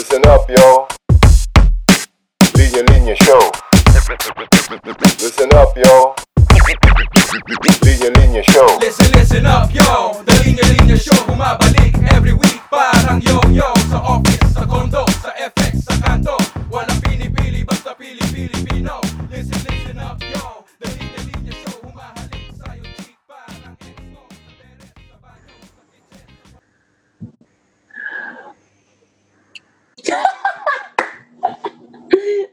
[0.00, 0.88] Listen up, yo.
[2.56, 3.52] Linya Linya Show.
[5.20, 6.14] Listen up, yo.
[7.84, 8.78] Linya Linya Show.
[8.80, 14.40] Listen, listen up, yo The Linya Linya Show Bumabalik every week Parang yo-yo Sa office,
[14.56, 16.49] sa condo, sa FX, sa kanto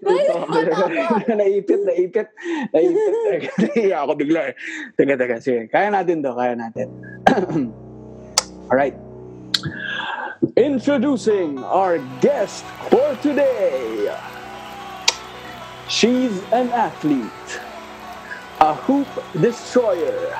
[1.40, 2.27] naipit, naipit.
[2.73, 3.44] Naipit.
[3.58, 4.55] Naiya ako bigla eh.
[4.95, 5.38] Teka, teka.
[5.41, 5.67] Sige.
[5.70, 6.31] Kaya natin to.
[6.34, 6.88] Kaya natin.
[8.72, 8.95] Alright.
[10.58, 14.09] Introducing our guest for today.
[15.88, 17.52] She's an athlete,
[18.59, 19.08] a hoop
[19.39, 20.36] destroyer,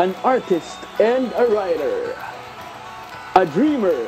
[0.00, 2.16] an artist and a writer,
[3.36, 4.00] a dreamer,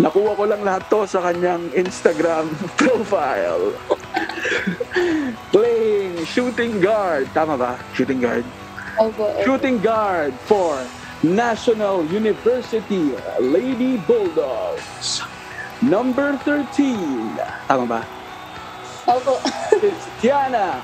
[0.00, 2.48] Nakuha ko lang lahat to sa kanyang Instagram
[2.80, 3.76] profile.
[5.52, 7.28] Playing shooting guard.
[7.36, 7.76] Tama ba?
[7.92, 8.44] Shooting guard.
[8.96, 9.44] Opo.
[9.44, 10.80] Shooting guard for
[11.20, 15.20] National University Lady Bulldogs.
[15.84, 17.36] Number 13.
[17.68, 18.00] Tama ba?
[19.08, 19.40] Opo.
[19.76, 20.80] Christiana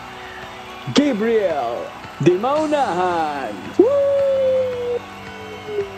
[0.93, 1.87] Gabriel
[2.19, 3.55] Dimaunahan.
[3.79, 4.99] Woo!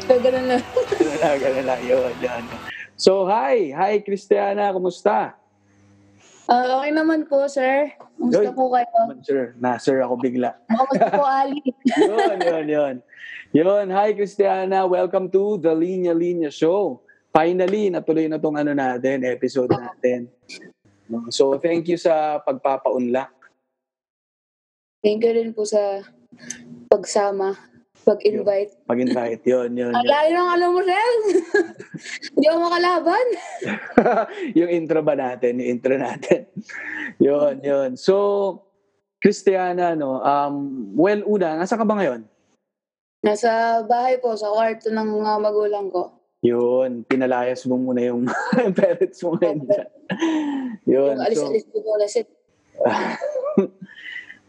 [0.04, 0.58] Gano'n na.
[0.60, 1.74] Ganun na, ganun na.
[1.80, 2.44] Yun, yun.
[3.00, 3.72] So, hi.
[3.72, 4.68] Hi, Christiana.
[4.76, 5.32] Kumusta?
[6.44, 7.96] Ah, okay naman po, sir.
[8.20, 9.16] Kumusta po kayo?
[9.24, 10.52] Sir, na sir ako bigla.
[10.68, 11.64] Kumusta po, Ali?
[11.96, 12.94] yun, yun, yun.
[13.56, 14.84] Yun, hi Christiana.
[14.84, 17.00] Welcome to the Linya Linya Show.
[17.32, 20.28] Finally, natuloy na tong ano natin, episode natin.
[21.32, 23.32] So, thank you sa pagpapaunlak.
[25.00, 26.04] Thank you rin po sa
[26.92, 27.56] pagsama,
[28.10, 28.72] pag-invite.
[28.90, 29.92] Pag-invite, yun, yun.
[29.94, 30.10] Ang yun.
[30.10, 31.10] layo ng alam mo, sir.
[32.34, 33.26] Hindi ako makalaban.
[34.58, 35.62] yung intro ba natin?
[35.62, 36.50] Yung intro natin.
[37.26, 37.90] yun, yun.
[37.94, 38.14] So,
[39.22, 40.54] Christiana, no, um,
[40.98, 42.26] well, una, nasa ka ba ngayon?
[43.22, 46.10] Nasa bahay po, sa kwarto ng mga magulang ko.
[46.40, 48.24] Yun, pinalayas mo muna yung
[48.80, 49.60] parents mo ngayon.
[50.88, 51.14] Yun.
[51.14, 52.26] Yung alis-alis ko ulit.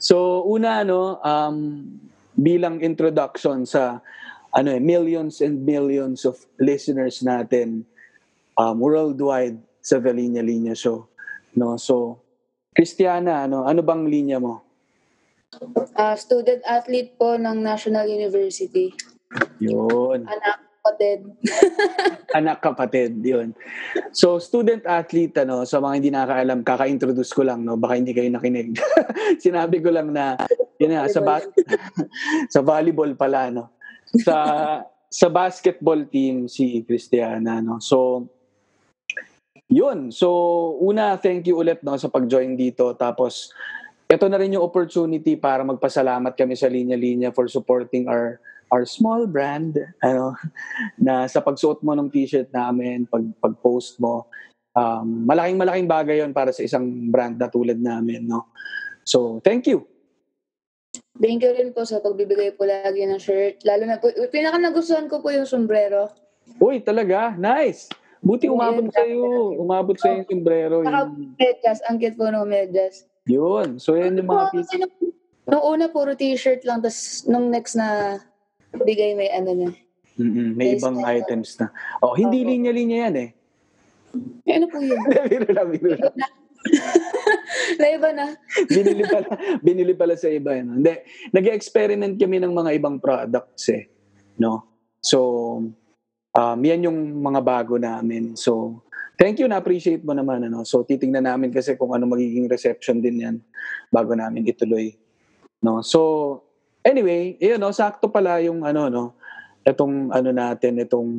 [0.01, 1.85] So una no um
[2.41, 4.01] bilang introduction sa
[4.51, 7.85] ano eh millions and millions of listeners natin
[8.57, 11.09] um worldwide sa The Linya Show.
[11.57, 12.21] No, so
[12.71, 14.63] Christiana, ano ano bang linya mo?
[15.99, 18.95] Ah, student athlete po ng National University.
[19.59, 20.23] Yun.
[20.23, 21.29] Anak, kapatid.
[22.41, 23.53] Anak kapatid, yun.
[24.09, 28.33] So, student athlete, ano, sa mga hindi nakakaalam, kaka-introduce ko lang, no, baka hindi kayo
[28.33, 28.81] nakinig.
[29.45, 30.41] Sinabi ko lang na,
[30.81, 31.45] yun na, sa, ba-
[32.53, 33.77] sa volleyball pala, no.
[34.25, 34.35] Sa,
[35.05, 37.77] sa basketball team, si Christiana, no.
[37.77, 38.25] So,
[39.69, 40.09] yun.
[40.09, 40.27] So,
[40.81, 42.97] una, thank you ulit, no, sa pag-join dito.
[42.97, 43.53] Tapos,
[44.09, 48.87] ito na rin yung opportunity para magpasalamat kami sa Linya Linya for supporting our our
[48.87, 50.33] small brand ano
[51.05, 54.25] na sa pagsuot mo ng t-shirt namin pag pag-post mo
[54.73, 58.47] um, malaking malaking bagay yon para sa isang brand na tulad namin no
[59.03, 59.83] so thank you
[61.21, 63.61] Thank you rin po sa pagbibigay po lagi ng shirt.
[63.63, 66.09] Lalo na po, pinaka nagustuhan ko po yung sombrero.
[66.57, 67.87] uy talaga nice
[68.19, 72.43] buti umabot sa iyo umabot sa yung sombrero Saka yun, medyas, ang cute po ng
[72.43, 73.07] medyas.
[73.23, 73.77] yun.
[73.77, 74.93] so yan yung mga Oo, pic- kasi nung,
[75.47, 76.81] nung una, puro t-shirt lang.
[76.81, 78.19] Tapos nung next na
[78.73, 79.67] bigay may ano na.
[80.15, 81.07] Mm-mm, may ibang know.
[81.07, 81.71] items na
[82.03, 82.47] oh hindi Oo.
[82.47, 83.29] linya-linya yan eh
[84.43, 84.99] Eh, ano po yun?
[85.31, 86.15] biro lang biro lang
[87.79, 88.37] Naiba na.
[88.69, 89.27] binili pala,
[89.59, 90.53] binili pala sa iba.
[90.53, 90.77] Ano?
[90.77, 90.93] Hindi,
[91.33, 93.89] nag-experiment kami ng mga ibang products eh.
[94.37, 94.61] No?
[95.01, 95.17] So,
[96.31, 98.37] um, yan yung mga bago namin.
[98.37, 98.83] So,
[99.17, 100.45] thank you, na-appreciate mo naman.
[100.45, 100.61] Ano?
[100.61, 103.35] So, titingnan namin kasi kung ano magiging reception din yan
[103.89, 104.93] bago namin ituloy.
[105.65, 105.81] No?
[105.81, 105.99] So,
[106.85, 107.73] anyway, yun, no?
[107.73, 109.05] sakto pala yung ano, no?
[109.65, 111.11] Itong ano natin, itong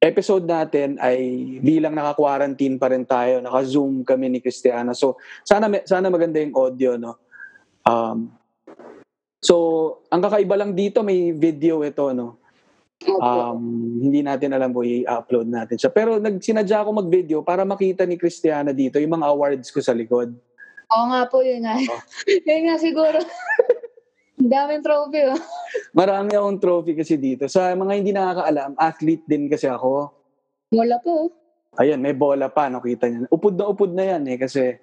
[0.00, 1.20] episode natin ay
[1.60, 4.96] bilang naka-quarantine pa rin tayo, naka-zoom kami ni Christiana.
[4.96, 7.20] So, sana sana maganda yung audio no
[7.88, 8.28] um
[9.40, 9.54] so
[10.12, 12.36] ang kakaiba lang dito may video ito no
[13.00, 13.60] um
[14.04, 18.76] hindi natin alam kung i-upload natin siya pero nagsinadya ako mag-video para makita ni Christiana
[18.76, 20.36] dito yung mga awards ko sa likod
[20.90, 21.78] Oo nga po, yun nga.
[21.78, 22.02] Oh.
[22.50, 23.22] yun nga siguro.
[24.40, 25.40] Daming trophy, oh.
[26.00, 30.16] marami akong trophy kasi dito sa mga hindi nakakaalam athlete din kasi ako
[30.70, 31.34] Wala po.
[31.82, 33.26] Ayan, may bola pa, nakita niyo.
[33.30, 34.78] Upod na upod na yan eh, kasi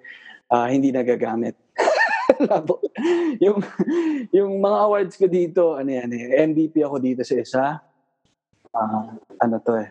[0.52, 1.56] ah, hindi nagagamit.
[2.48, 2.80] Labo.
[3.40, 3.60] yung,
[4.36, 7.64] yung mga awards ko dito, ano yan eh, MVP ako dito sa isa.
[8.72, 9.90] Ah, ano to eh.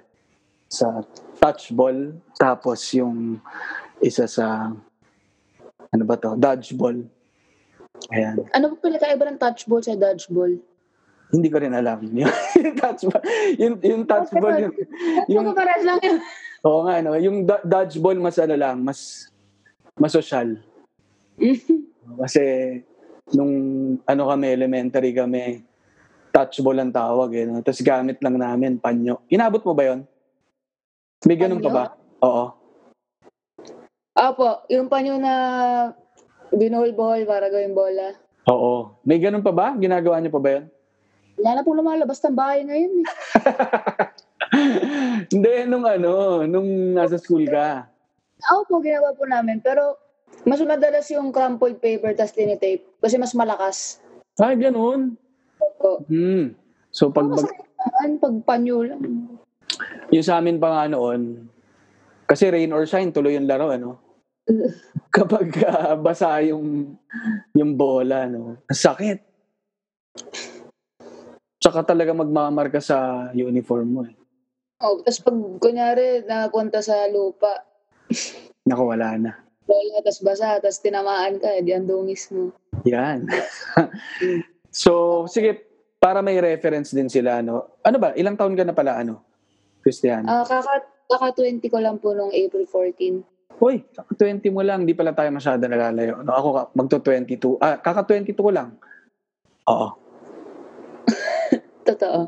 [0.68, 1.02] sa
[1.40, 3.40] touch ball, tapos yung
[4.04, 4.70] isa sa,
[5.90, 7.08] ano ba to, dodgeball.
[8.10, 8.36] Ayan.
[8.52, 10.56] Ano po pinakaiba ng touch ball sa dodgeball?
[11.28, 12.00] Hindi ko rin alam.
[12.08, 13.24] Yung, yung touch ball,
[13.60, 14.74] yung, yung touch ball, yung,
[15.28, 16.18] Yung pares lang yun.
[16.64, 19.28] oo nga, no, yung do- dodgeball mas ano lang, mas,
[20.00, 20.56] mas social.
[22.24, 22.44] Kasi,
[23.36, 23.54] nung
[24.02, 25.68] ano kami, elementary kami,
[26.32, 27.44] touch ball ang tawag eh.
[27.44, 27.60] No?
[27.60, 29.20] Tapos gamit lang namin, panyo.
[29.28, 30.08] Inabot mo ba yon?
[31.28, 31.76] May ganun pa Panyo?
[31.76, 31.86] ba?
[32.24, 32.46] Oo.
[34.16, 35.34] Opo, yung panyo na
[36.54, 38.16] binuhol-buhol para gawing bola.
[38.48, 38.96] Oo.
[39.04, 39.76] May ganun pa ba?
[39.76, 40.66] Ginagawa niyo pa ba yun?
[41.38, 42.94] Wala na po lumalabas ng bahay ngayon.
[42.98, 43.06] Eh.
[45.34, 47.86] Hindi, nung ano, nung nasa school ka.
[48.58, 49.62] Opo, ginawa po namin.
[49.62, 50.00] Pero
[50.48, 54.00] mas madalas yung crumpled paper tas tinitape kasi mas malakas.
[54.40, 55.18] Ay, ganun.
[55.60, 56.06] Opo.
[56.08, 56.54] Hmm.
[56.90, 59.02] So, pag, Mas saan pag panyo lang.
[60.10, 61.46] yung sa amin pa nga noon,
[62.26, 64.00] kasi rain or shine, tuloy yung laro, ano?
[65.18, 66.96] Kapag ah, basa yung,
[67.56, 68.62] yung bola, no?
[68.68, 69.20] Sakit.
[71.58, 74.16] Tsaka talaga magmamarka sa uniform mo, eh.
[74.78, 77.66] Oh, tapos pag kunyari napunta sa lupa,
[78.68, 79.32] Naku, wala na.
[79.68, 82.56] bola, tas basa, tas tinamaan ka, di ang dungis mo.
[82.88, 83.28] Yan.
[84.72, 85.60] so, sige,
[86.00, 87.80] para may reference din sila, no?
[87.84, 88.16] Ano ba?
[88.16, 89.24] Ilang taon ka na pala, ano?
[89.84, 90.24] Christian?
[90.24, 93.24] Ah, kaka, kaka 20 ko lang po nung April 14.
[93.58, 96.22] Uy, kaka 20 mo lang, di pala tayo masyado nalalayo.
[96.22, 97.58] No, ako ka- magto 22.
[97.58, 98.78] Ah, kaka 22 ko lang.
[99.66, 99.98] Oo.
[101.88, 102.20] Totoo.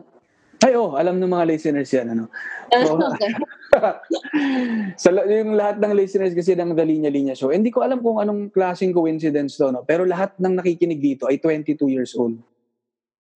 [0.60, 2.28] Ay, oh, alam ng mga listeners yan, ano.
[2.76, 3.00] Oo.
[3.00, 3.32] okay.
[5.02, 8.20] Sa yung lahat ng listeners kasi ng The Linya Linya Show, hindi ko alam kung
[8.20, 9.88] anong klaseng coincidence to, no?
[9.88, 12.36] Pero lahat ng nakikinig dito ay 22 years old.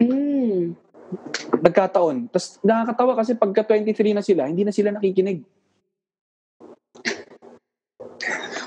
[0.04, 0.76] Mm.
[1.64, 2.28] Nagkataon.
[2.28, 5.46] Tapos nakakatawa kasi pagka 23 na sila, hindi na sila nakikinig.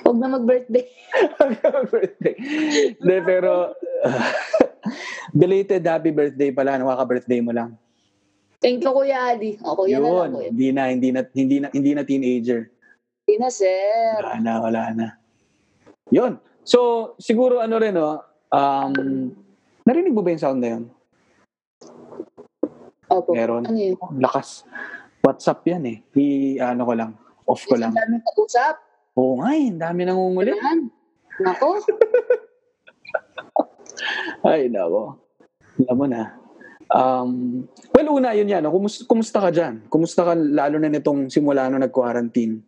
[0.06, 0.86] Huwag na mag-birthday.
[1.90, 2.34] birthday.
[2.94, 3.74] Hindi, pero
[5.40, 6.78] belated happy birthday pala.
[6.78, 7.74] Nakaka-birthday mo lang.
[8.62, 9.58] Thank you, Kuya Adi.
[9.66, 10.30] O, kuya na lang, Yun.
[10.30, 10.48] kuya.
[10.54, 12.60] Hindi na, hindi na, hindi na, hindi na teenager.
[13.26, 14.22] Hindi na, sir.
[14.22, 15.06] Wala na, wala na.
[16.14, 16.38] Yun.
[16.62, 18.22] So, siguro ano rin, no?
[18.54, 19.34] Um,
[19.82, 20.84] narinig mo ba yung sound na yun?
[23.10, 23.34] Opo.
[23.34, 23.66] Meron.
[23.66, 23.98] Ano yun?
[23.98, 24.62] Oh, lakas.
[25.26, 25.98] WhatsApp yan eh.
[26.14, 27.10] I, ano ko lang.
[27.46, 27.90] Off ko lang.
[27.90, 28.85] Ang daming kausap.
[29.16, 29.72] Oo nga eh.
[29.72, 30.56] Dami nangungulit.
[30.56, 30.92] Yan.
[31.40, 31.80] Nako.
[34.48, 35.16] Ay, nako.
[35.84, 36.22] Alam mo na.
[36.86, 37.30] Um,
[37.90, 38.62] well, una, yun yan.
[38.62, 38.70] No?
[38.70, 39.82] Kumusta, kumusta ka dyan?
[39.90, 42.62] Kumusta ka lalo na nitong simula nung nag-quarantine?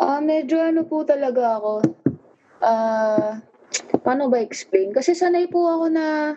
[0.00, 1.74] Ah, medyo ano po talaga ako.
[2.64, 3.38] Ah,
[4.02, 4.90] paano ba explain?
[4.90, 6.34] Kasi sanay po ako na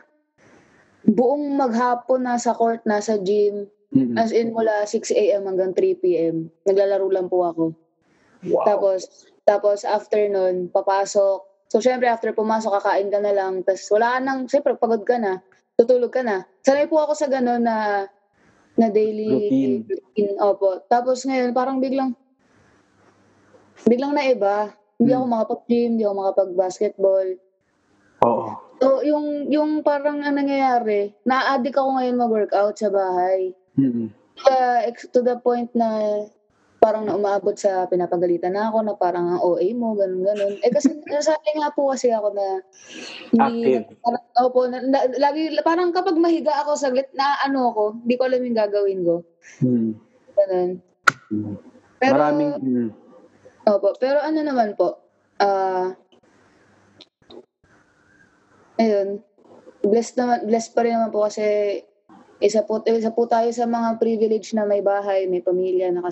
[1.08, 3.68] buong maghapon nasa court, nasa gym.
[3.94, 4.18] Mm-mm.
[4.18, 5.46] As in, mula 6 a.m.
[5.46, 6.50] hanggang 3 p.m.
[6.66, 7.64] Naglalaro lang po ako.
[8.44, 8.64] Wow.
[8.66, 9.00] Tapos,
[9.44, 11.40] tapos after nun, papasok.
[11.68, 13.64] So, syempre, after pumasok, kakain ka na lang.
[13.64, 15.42] Tapos, wala ka nang, syempre, pagod ka na.
[15.74, 16.46] Tutulog ka na.
[16.62, 18.06] Sanay po ako sa gano'n na,
[18.74, 19.76] na daily Routine.
[19.90, 20.36] routine.
[20.38, 20.86] Opo.
[20.86, 22.14] Tapos ngayon, parang biglang,
[23.84, 24.74] biglang naiba.
[25.02, 25.20] Hindi Hmm.
[25.20, 27.28] ako makapag-gym, hindi ako makapag-basketball.
[28.24, 28.48] Oo.
[28.78, 33.56] So, yung, yung parang ang nangyayari, na-addict ako ngayon mag-workout sa bahay.
[34.36, 36.22] Kaya, ex- to the point na
[36.84, 40.60] parang na umaabot sa pinapagalitan na ako na parang ang OA mo, ganun ganun.
[40.60, 42.60] Eh kasi nasanay nga po kasi ako na
[43.32, 44.04] hindi, Active.
[44.04, 48.24] parang, opo, na, na- lagi, parang kapag mahiga ako saglit, na ano ako, hindi ko
[48.28, 49.16] alam yung gagawin ko.
[49.64, 49.92] Mm.
[50.36, 50.72] Ganun.
[51.32, 51.56] Mm.
[52.04, 52.52] Pero, Maraming...
[52.60, 52.90] Mm.
[53.64, 55.00] opo, pero ano naman po,
[55.40, 55.96] ah,
[58.76, 59.24] ayun,
[59.88, 61.80] blessed naman, blessed pa rin naman po kasi
[62.44, 66.04] isa po, isa po tayo sa mga privilege na may bahay, may pamilya na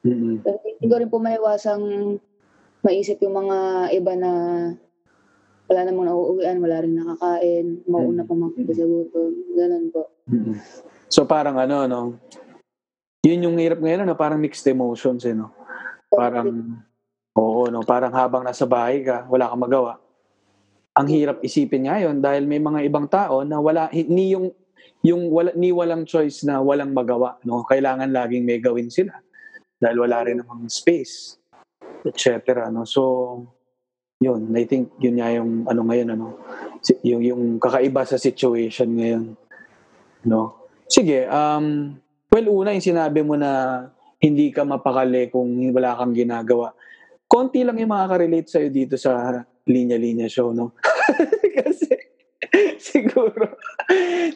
[0.00, 0.40] Mm-mm.
[0.40, 1.84] Pero hindi ko rin po maiwasang
[2.80, 3.56] maisip yung mga
[3.92, 4.32] iba na
[5.70, 9.32] wala namang nauuwian, wala rin nakakain, mauna pa mga sa gutom.
[9.54, 10.02] Ganun po.
[10.26, 10.56] Mm-mm.
[11.06, 12.00] So parang ano, no?
[13.22, 14.18] Yun yung hirap ngayon, no?
[14.18, 15.52] Parang mixed emotions, eh, no?
[16.10, 16.48] Parang,
[17.36, 17.84] oo, no?
[17.84, 19.92] Parang habang nasa bahay ka, wala kang magawa.
[20.96, 24.50] Ang hirap isipin ngayon dahil may mga ibang tao na wala, ni yung,
[25.06, 27.62] yung wala, ni walang choice na walang magawa, no?
[27.62, 29.14] Kailangan laging may gawin sila
[29.80, 31.40] dahil wala rin namang space,
[32.04, 32.68] etc.
[32.68, 32.84] No?
[32.84, 33.02] So,
[34.20, 36.26] yun, I think yun nga yung ano ngayon, ano?
[37.00, 39.24] Yung, yung kakaiba sa situation ngayon.
[40.28, 40.68] No?
[40.84, 41.96] Sige, um,
[42.28, 43.88] well, una yung sinabi mo na
[44.20, 46.76] hindi ka mapakali kung wala kang ginagawa.
[47.24, 50.76] Konti lang yung makaka-relate sa'yo dito sa linya-linya show, no?
[51.56, 51.94] Kasi
[52.76, 53.56] siguro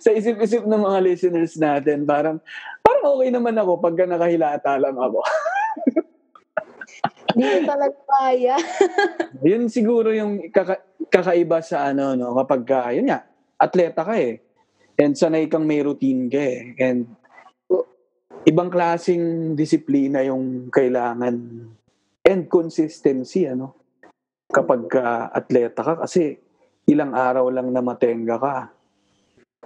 [0.00, 2.40] sa isip-isip ng mga listeners natin, parang
[3.04, 5.20] okay naman ako pagka nakahilata lang ako.
[7.34, 8.56] Hindi ko talaga kaya.
[9.50, 12.38] Yun siguro yung kaka- kakaiba sa ano, no?
[12.38, 13.26] Kapag ka, yun nga,
[13.58, 14.38] atleta ka eh.
[14.94, 16.78] And sanay kang may routine ka eh.
[16.78, 17.10] And
[18.46, 21.34] ibang klasing disiplina yung kailangan
[22.22, 23.74] and consistency, ano?
[24.46, 26.38] Kapag ka atleta ka kasi
[26.86, 28.56] ilang araw lang na matenga ka.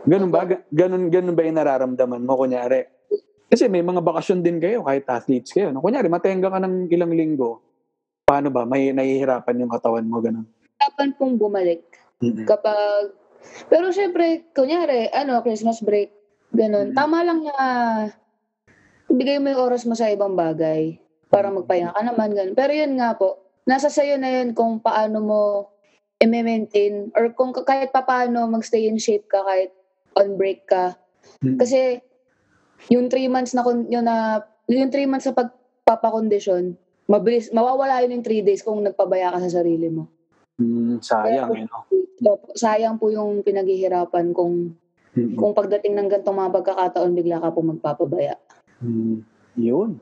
[0.08, 0.48] Ganun ba?
[0.48, 2.38] Ga- Ganun, ganun ba yung nararamdaman mo?
[2.38, 2.80] Kunyari,
[3.48, 5.72] kasi may mga bakasyon din kayo kahit athletes kayo.
[5.72, 5.80] No?
[5.80, 7.64] Kunyari, matenga ka ng ilang linggo.
[8.28, 8.68] Paano ba?
[8.68, 10.44] May nahihirapan yung katawan mo, ganun.
[10.76, 11.80] Kapan pong bumalik.
[12.20, 12.44] Mm-mm.
[12.44, 13.16] Kapag,
[13.72, 16.12] pero syempre, kunyari, ano, Christmas break,
[16.52, 16.92] ganun.
[16.92, 16.94] Mm.
[16.94, 17.56] Tama lang na
[19.08, 21.00] ibigay mo yung oras mo sa ibang bagay
[21.32, 22.52] para magpahinga ka naman, ganun.
[22.52, 25.40] Pero yun nga po, nasa sayo na yun kung paano mo
[26.20, 29.72] i-maintain or kung ka- kahit pa paano magstay in shape ka kahit
[30.20, 31.00] on break ka.
[31.40, 31.56] Mm.
[31.56, 32.04] Kasi
[32.86, 36.78] yung three months na, yun na yung three months sa pagpapakondisyon,
[37.10, 40.06] mabilis, mawawala yun in three days kung nagpabaya ka sa sarili mo.
[40.58, 41.86] Mm, sayang, eh, no?
[42.18, 44.74] Opo, sayang po yung pinaghihirapan kung
[45.14, 45.38] Mm-mm.
[45.38, 48.34] kung pagdating ng ganitong mga pagkakataon bigla ka po magpapabaya.
[48.82, 49.22] Mm,
[49.58, 49.98] yun.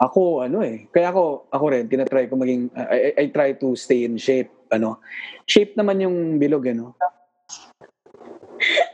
[0.00, 0.90] Ako, ano eh.
[0.90, 4.50] Kaya ako, ako rin, tinatry ko maging, I, I- I try to stay in shape.
[4.68, 4.98] Ano?
[5.46, 6.98] Shape naman yung bilog, ano?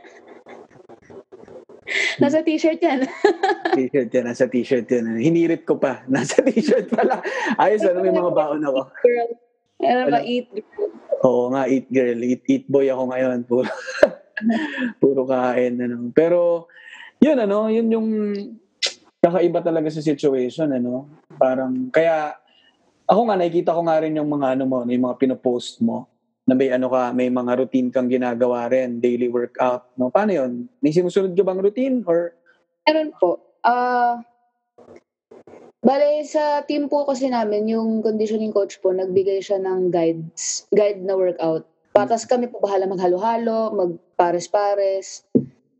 [2.22, 3.06] Nasa t-shirt yan.
[3.78, 5.18] T-shirt yan, nasa t-shirt yan.
[5.18, 6.02] Hinirit ko pa.
[6.12, 7.22] Nasa t-shirt pala.
[7.58, 8.80] Ayos, ano, may mga baon ako.
[9.02, 9.30] Girl.
[9.80, 10.48] Ano ba, eat.
[11.24, 12.18] Oo nga, eat girl.
[12.20, 13.38] Eat, eat boy ako ngayon.
[13.48, 13.70] Puro,
[15.00, 15.80] puro kain.
[15.80, 15.96] Ano.
[16.12, 16.68] Pero,
[17.20, 18.08] yun ano, yun yung
[19.20, 20.68] kakaiba talaga sa situation.
[20.74, 21.08] Ano.
[21.40, 22.36] Parang, kaya,
[23.08, 26.09] ako nga, nakikita ko nga rin yung mga ano mo, yung mga pinopost mo
[26.50, 29.86] na may ano ka, may mga routine kang ginagawa rin, daily workout.
[29.94, 30.10] No?
[30.10, 30.66] Paano yun?
[30.82, 32.02] May sinusunod ka bang routine?
[32.10, 32.34] Or,
[32.90, 33.38] Meron po.
[33.62, 34.18] Ah,
[35.78, 41.06] bale, sa team po kasi namin, yung conditioning coach po, nagbigay siya ng guides, guide
[41.06, 41.70] na workout.
[41.94, 45.22] Patas kami po bahala maghalo-halo, magpares-pares.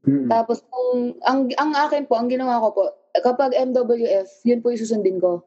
[0.07, 2.85] mm, Tapos, kung, ang, ang akin po, ang ginawa ko po,
[3.19, 5.43] kapag MWF, yun po yung susundin ko.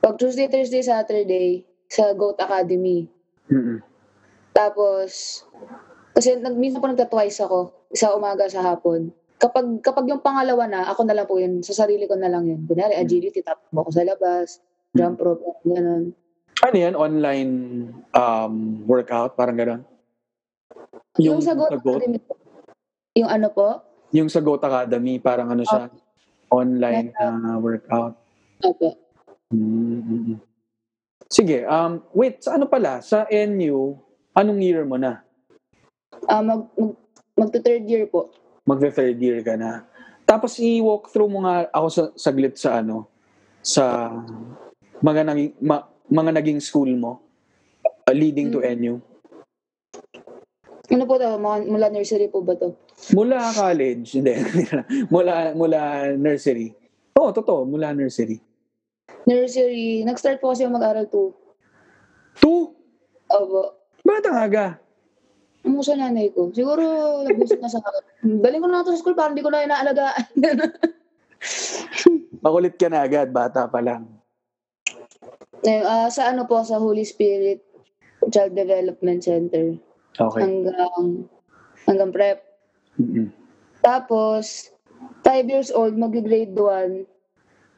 [0.00, 1.60] Pag Tuesday, Thursday, Saturday,
[1.92, 3.04] sa GOAT Academy.
[3.50, 3.78] Mm,
[4.52, 5.42] Tapos,
[6.12, 9.10] kasi nag, minsan po nagta-twice ako, sa umaga sa hapon.
[9.40, 12.46] Kapag kapag yung pangalawa na, ako na lang po yun, sa sarili ko na lang
[12.46, 12.62] yun.
[12.68, 14.62] Kunyari, agility, tatakbo ako sa labas,
[14.94, 16.12] jump rope, gano'n.
[16.62, 16.94] ano yan?
[16.94, 17.52] Online
[18.14, 19.34] um, workout?
[19.34, 19.82] Parang gano'n?
[21.20, 21.74] Yung, sa GOAT?
[21.74, 22.36] Academy po,
[23.16, 23.68] yung ano po,
[24.12, 25.88] Yung sa GOAT Academy, parang ano siya,
[26.52, 28.14] online na workout.
[28.60, 28.94] opo.
[29.52, 30.51] Mm-mm.
[31.32, 33.00] Sige, um, wait, sa ano pala?
[33.00, 33.96] Sa NU,
[34.36, 35.24] anong year mo na?
[36.28, 36.92] Ah, mag, mag,
[37.32, 38.28] magto-third year po.
[38.68, 39.88] Magve-third year ka na.
[40.28, 43.08] Tapos i-walk through mo nga ako sa, saglit sa ano,
[43.64, 44.12] sa
[45.00, 47.24] mga naging, ma- mga naging school mo
[47.88, 49.00] uh, leading to NU.
[50.92, 51.40] Ano po to?
[51.40, 52.76] Mula nursery po ba to?
[53.16, 54.36] Mula college, hindi.
[55.12, 56.76] mula, mula nursery.
[57.16, 58.36] Oo, totoo, mula nursery.
[59.26, 61.30] Nursery, nag-start po kasi mag-aral to.
[62.38, 62.74] Two?
[63.30, 63.78] Opo.
[64.02, 64.66] Batang aga.
[65.62, 66.50] Ano sa nanay ko?
[66.50, 66.82] Siguro,
[67.22, 68.42] nag-visit na sa akin.
[68.42, 70.26] Galing ko na ito sa school, parang hindi ko na inaalagaan.
[72.44, 74.10] Makulit ka na agad, bata pa lang.
[75.62, 77.62] Ngayon, ah, sa ano po, sa Holy Spirit
[78.26, 79.78] Child Development Center.
[80.18, 80.40] Okay.
[80.42, 81.30] Hanggang,
[81.86, 82.42] hanggang prep.
[82.98, 83.30] Mm-mm.
[83.86, 84.74] Tapos,
[85.22, 87.06] 5 years old, mag-grade 1.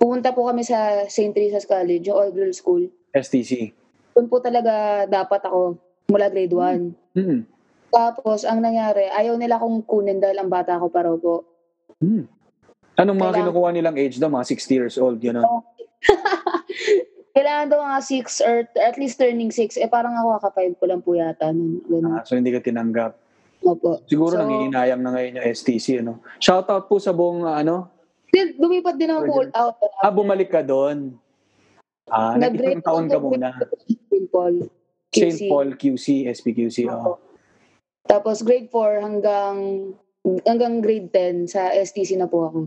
[0.04, 1.32] Pumunta po kami sa St.
[1.32, 2.84] Teresa's College, yung all-girls school.
[3.16, 3.72] STC.
[4.12, 5.80] Doon po talaga dapat ako
[6.12, 7.16] mula grade 1.
[7.16, 7.40] Mm.
[7.88, 11.48] Tapos, ang nangyari, ayaw nila akong kunin dahil ang bata ko pa raw po.
[12.04, 12.28] Mm.
[13.00, 14.28] Anong mga Kailangan- kinukuha nilang age daw?
[14.28, 15.40] Mga 60 years old, gano'n.
[17.34, 19.80] Kailangan daw mga 6 or at least turning 6.
[19.80, 21.48] Eh, parang ako kaka-5 ko lang po yata.
[21.48, 22.20] Nun, ganun.
[22.20, 23.16] Ah, so hindi ka tinanggap.
[23.64, 24.04] Opo.
[24.04, 26.20] Siguro So, nangihinayang na ngayon yung STC, ano?
[26.36, 27.93] Shoutout po sa buong, ah, ano?
[28.34, 29.54] Di- Lumipat din po Order.
[29.54, 29.78] out.
[30.02, 31.14] Ah, bumalik ka doon.
[32.10, 33.54] Ah, nag-isang taon ka muna.
[34.10, 34.26] St.
[34.28, 34.66] Paul.
[35.14, 35.30] St.
[35.30, 35.40] QC.
[35.46, 36.90] Paul QC, SPQC.
[36.90, 37.16] Oh.
[38.04, 39.56] Tapos grade 4 hanggang
[40.44, 42.58] hanggang grade 10 sa STC na po ako.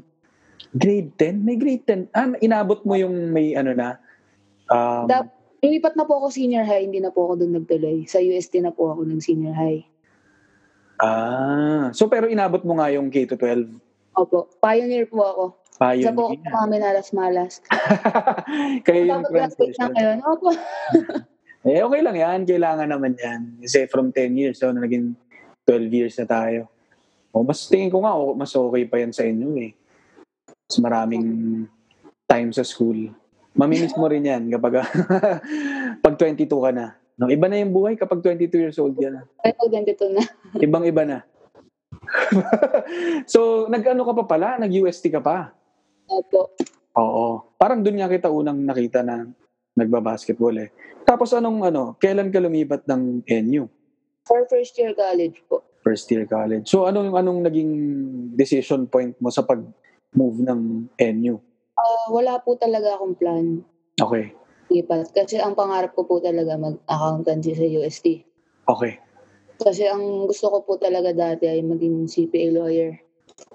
[0.73, 1.43] Grade 10?
[1.45, 2.15] May grade 10.
[2.15, 3.99] Ah, inabot mo yung may ano na?
[4.71, 8.05] Um, Dap- Lumipat na po ako senior high, hindi na po ako doon nagtuloy.
[8.05, 9.81] Sa UST na po ako ng senior high.
[10.97, 13.69] ah, so pero inabot mo nga yung K-12.
[14.17, 14.49] Opo.
[14.57, 15.45] Pioneer po ako.
[15.93, 16.41] Isa po ako Pioneer.
[16.41, 17.53] sa mga minalas-malas.
[18.85, 19.89] Kayo yung na transition.
[19.93, 20.19] ngayon.
[20.25, 20.49] Opo.
[21.67, 22.39] Eh, okay lang yan.
[22.47, 23.59] Kailangan naman yan.
[23.59, 25.19] Kasi from 10 years, so, naging
[25.67, 26.71] 12 years na tayo.
[27.35, 29.75] O, mas tingin ko nga, o, mas okay pa yan sa inyo eh.
[30.47, 31.27] Mas maraming
[32.23, 33.11] time sa school.
[33.51, 34.79] Mamimiss mo rin yan kapag
[36.05, 36.95] pag 22 ka na.
[37.19, 39.27] No, iba na yung buhay kapag 22 years old ka na.
[39.43, 40.23] Ay, oh, ganito na.
[40.55, 41.27] Ibang-iba na.
[43.33, 44.59] so, nag-ano ka pa pala?
[44.59, 45.51] Nag-UST ka pa?
[46.07, 46.51] Opo.
[46.97, 47.53] Oo.
[47.55, 49.27] Parang doon nga kita unang nakita na
[49.77, 50.69] nagbabasketball eh.
[51.05, 53.69] Tapos anong ano, kailan ka lumipat ng NU?
[54.25, 55.63] For first year college po.
[55.85, 56.67] First year college.
[56.67, 57.71] So anong anong naging
[58.35, 61.35] decision point mo sa pag-move ng NU?
[61.77, 63.61] Ah, wala po talaga akong plan.
[64.01, 64.33] Okay.
[64.67, 65.15] Lipat.
[65.15, 68.25] Kasi ang pangarap ko po talaga mag-accountancy sa UST.
[68.67, 68.99] Okay.
[69.57, 72.91] Kasi ang gusto ko po talaga dati ay maging CPA lawyer.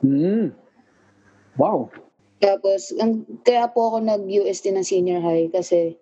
[0.02, 0.50] Hmm.
[1.58, 1.90] Wow.
[2.42, 5.94] Tapos, ang, kaya po ako nag-UST ng senior high kasi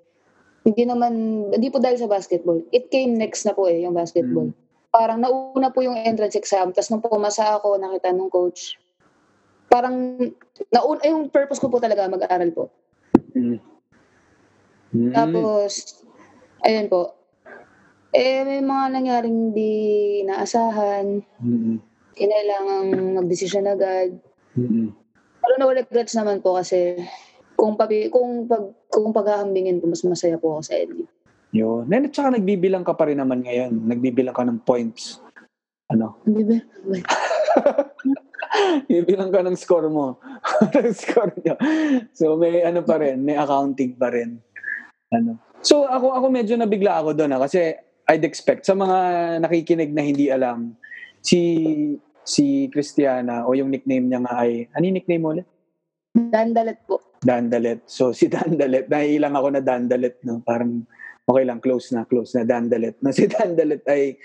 [0.64, 1.12] hindi naman,
[1.52, 2.64] hindi po dahil sa basketball.
[2.72, 4.52] It came next na po eh, yung basketball.
[4.88, 6.72] Parang nauna po yung entrance exam.
[6.72, 8.80] Tapos nung pumasa ako, nakita nung coach.
[9.68, 10.16] Parang,
[10.72, 12.72] nauna, yung purpose ko po talaga mag-aaral po.
[13.36, 13.60] Hmm.
[14.90, 15.12] Hmm.
[15.12, 16.02] Tapos,
[16.64, 17.19] ayun po.
[18.10, 19.72] Eh, may mga nangyaring di
[20.26, 21.22] naasahan.
[21.38, 21.78] Hmm.
[22.18, 24.18] Kinailangang mag-desisyon agad.
[24.58, 24.90] Hmm.
[25.40, 26.98] Pero no regrets naman po kasi
[27.54, 31.06] kung papi, kung pag kung paghahambingin po mas masaya po ako sa LU.
[31.50, 31.86] Yun.
[31.90, 33.74] Then, at saka nagbibilang ka pa rin naman ngayon.
[33.86, 35.18] Nagbibilang ka ng points.
[35.90, 36.18] Ano?
[36.90, 37.06] Wait.
[38.90, 40.18] Ibilang ka ng score mo.
[40.74, 41.54] ng score nyo.
[42.14, 44.38] So may ano pa rin, may accounting pa rin.
[45.10, 45.38] Ano.
[45.62, 47.74] So ako ako medyo nabigla ako doon ah, kasi
[48.10, 48.98] I'd expect sa mga
[49.46, 50.74] nakikinig na hindi alam
[51.22, 51.94] si
[52.26, 55.46] si Christiana o yung nickname niya nga ay ano yung nickname mo ulit?
[56.10, 56.98] Dandalat po.
[57.22, 57.86] Dandalet.
[57.86, 60.82] So si Dandalet, naiilang ako na Dandalet no, parang
[61.22, 62.98] okay lang close na close na Dandalet.
[62.98, 64.18] Na si Dandalet ay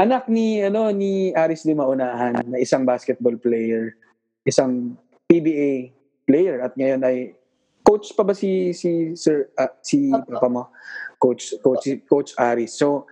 [0.00, 4.00] anak ni ano ni Aris Di Maunahan na isang basketball player,
[4.48, 4.96] isang
[5.28, 5.92] PBA
[6.24, 7.36] player at ngayon ay
[7.84, 10.72] coach pa ba si si Sir ah, si papa mo?
[11.20, 12.80] Coach coach coach Aris.
[12.80, 13.04] So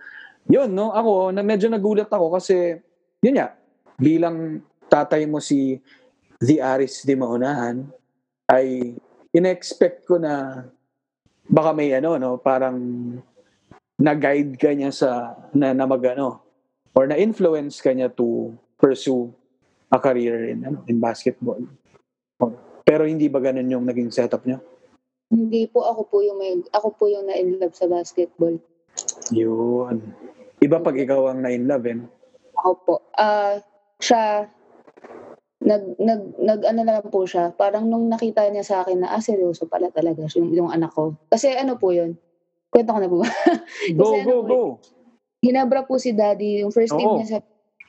[0.49, 2.81] yun no, ako na medyo nagulat ako kasi
[3.21, 3.53] yun nga
[4.01, 5.77] bilang tatay mo si
[6.41, 7.85] The Aris Di Maunahan
[8.49, 8.97] ay
[9.29, 10.65] in-expect ko na
[11.45, 12.77] baka may ano no parang
[13.99, 16.41] na-guide ka niya sa na, na mag ano
[16.97, 19.29] or na-influence ka niya to pursue
[19.91, 21.61] a career in ano in basketball.
[22.81, 24.57] Pero hindi ba ganun yung naging setup niya?
[25.29, 28.57] Hindi po ako po yung may, ako po yung na-in love sa basketball.
[29.29, 30.01] Yun.
[30.59, 32.01] Iba pag ikaw ang na-in love, eh.
[32.57, 32.95] Ako po.
[33.13, 33.61] Ah,
[34.01, 34.49] siya
[35.59, 37.51] nag nag nag ano na lang po siya.
[37.51, 41.19] Parang nung nakita niya sa akin na ah seryoso pala talaga yung, yung anak ko.
[41.27, 42.15] Kasi ano po 'yun?
[42.71, 43.29] Kwento ko na po ba?
[43.97, 44.61] Go, Kasi go, ano, go.
[45.43, 46.63] Ginabra po si daddy.
[46.63, 47.17] Yung first team Oo.
[47.19, 47.39] niya sa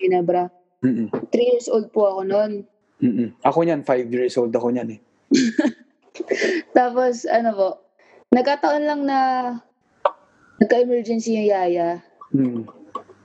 [0.00, 0.50] Ginabra.
[0.80, 1.12] Mm-mm.
[1.28, 2.64] Three years old po ako noon.
[3.04, 3.36] Mm-mm.
[3.44, 5.00] Ako niyan, five years old ako niyan eh.
[6.78, 7.68] Tapos, ano po,
[8.34, 9.18] nagkataon lang na
[10.60, 12.04] nagka-emergency yung yaya.
[12.30, 12.68] Mm.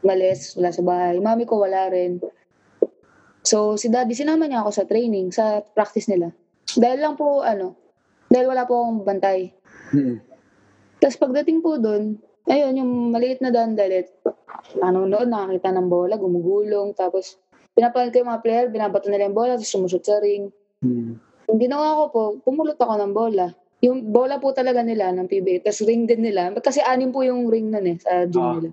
[0.06, 1.18] Malis, wala sa bahay.
[1.20, 2.22] Mami ko wala rin.
[3.46, 6.34] So, si daddy, sinama niya ako sa training, sa practice nila.
[6.74, 7.78] Dahil lang po, ano,
[8.30, 9.54] dahil wala po akong bantay.
[9.94, 10.18] Mm-mm.
[10.98, 12.18] Tapos pagdating po doon,
[12.50, 14.10] ayun, yung maliit na dandalit,
[14.82, 17.38] nanonood, nakakita ng bola, gumugulong, tapos
[17.78, 20.50] pinapalit ko yung mga player, binabato nila yung bola, tapos sumusot sa ring.
[20.82, 21.22] Mm.
[21.56, 23.48] Yung ginawa ko po, pumulot ako ng bola.
[23.80, 26.52] Yung bola po talaga nila ng PBA, tapos ring din nila.
[26.60, 28.54] Kasi anim po yung ring nun eh, sa gym Ah.
[28.60, 28.70] nila.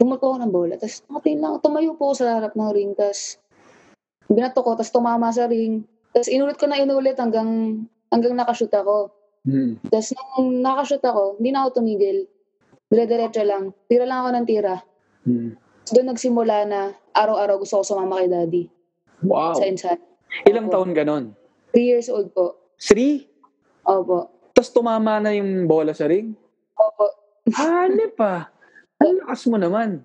[0.00, 3.36] Pumulot ako ng bola, tapos nakatingin lang, tumayo po sa harap ng ring, tapos
[4.24, 5.84] binato ko, tapos tumama sa ring.
[6.16, 9.12] Tapos inulit ko na inulit hanggang hanggang nakashoot ako.
[9.44, 9.76] Mm.
[9.84, 12.24] Tapos nung nakashoot ako, hindi na ako tumigil.
[12.88, 13.76] Dire-diretso lang.
[13.84, 14.80] Tira lang ako ng tira.
[15.28, 15.60] Mm.
[15.92, 16.80] Doon nagsimula na
[17.12, 18.64] araw-araw gusto ko sumama kay daddy
[19.20, 19.60] Wow.
[19.60, 20.07] sa inside.
[20.48, 20.74] Ilang Opo.
[20.74, 21.24] taon ganon?
[21.72, 22.56] Three years old po.
[22.78, 23.28] Three?
[23.84, 24.30] Opo.
[24.52, 26.34] Tapos tumama na yung bola sa ring?
[26.74, 27.06] Opo.
[27.54, 28.50] Hanip pa.
[28.98, 30.02] Ang lakas mo naman.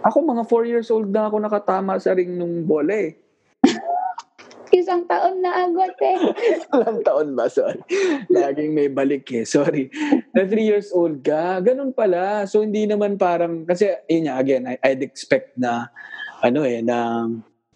[0.00, 3.16] Ako, mga 4 years old na ako nakatama sa ring nung bola eh.
[4.76, 6.16] Isang taon na agad eh.
[6.76, 7.52] Ilang taon ba?
[7.52, 7.80] Sorry.
[8.32, 9.44] Laging may balik eh.
[9.44, 9.92] Sorry.
[10.32, 12.48] Na 3 years old ka, ganun pala.
[12.48, 15.92] So, hindi naman parang, kasi, yun nga, again, I, I'd expect na,
[16.40, 17.28] ano eh, na,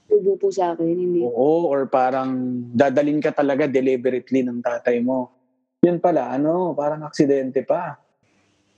[0.05, 1.25] Ubo po sa akin, hindi.
[1.25, 5.33] oo, or parang dadalin ka talaga deliberately ng tatay mo.
[5.81, 7.97] Yun pala, ano, parang aksidente pa.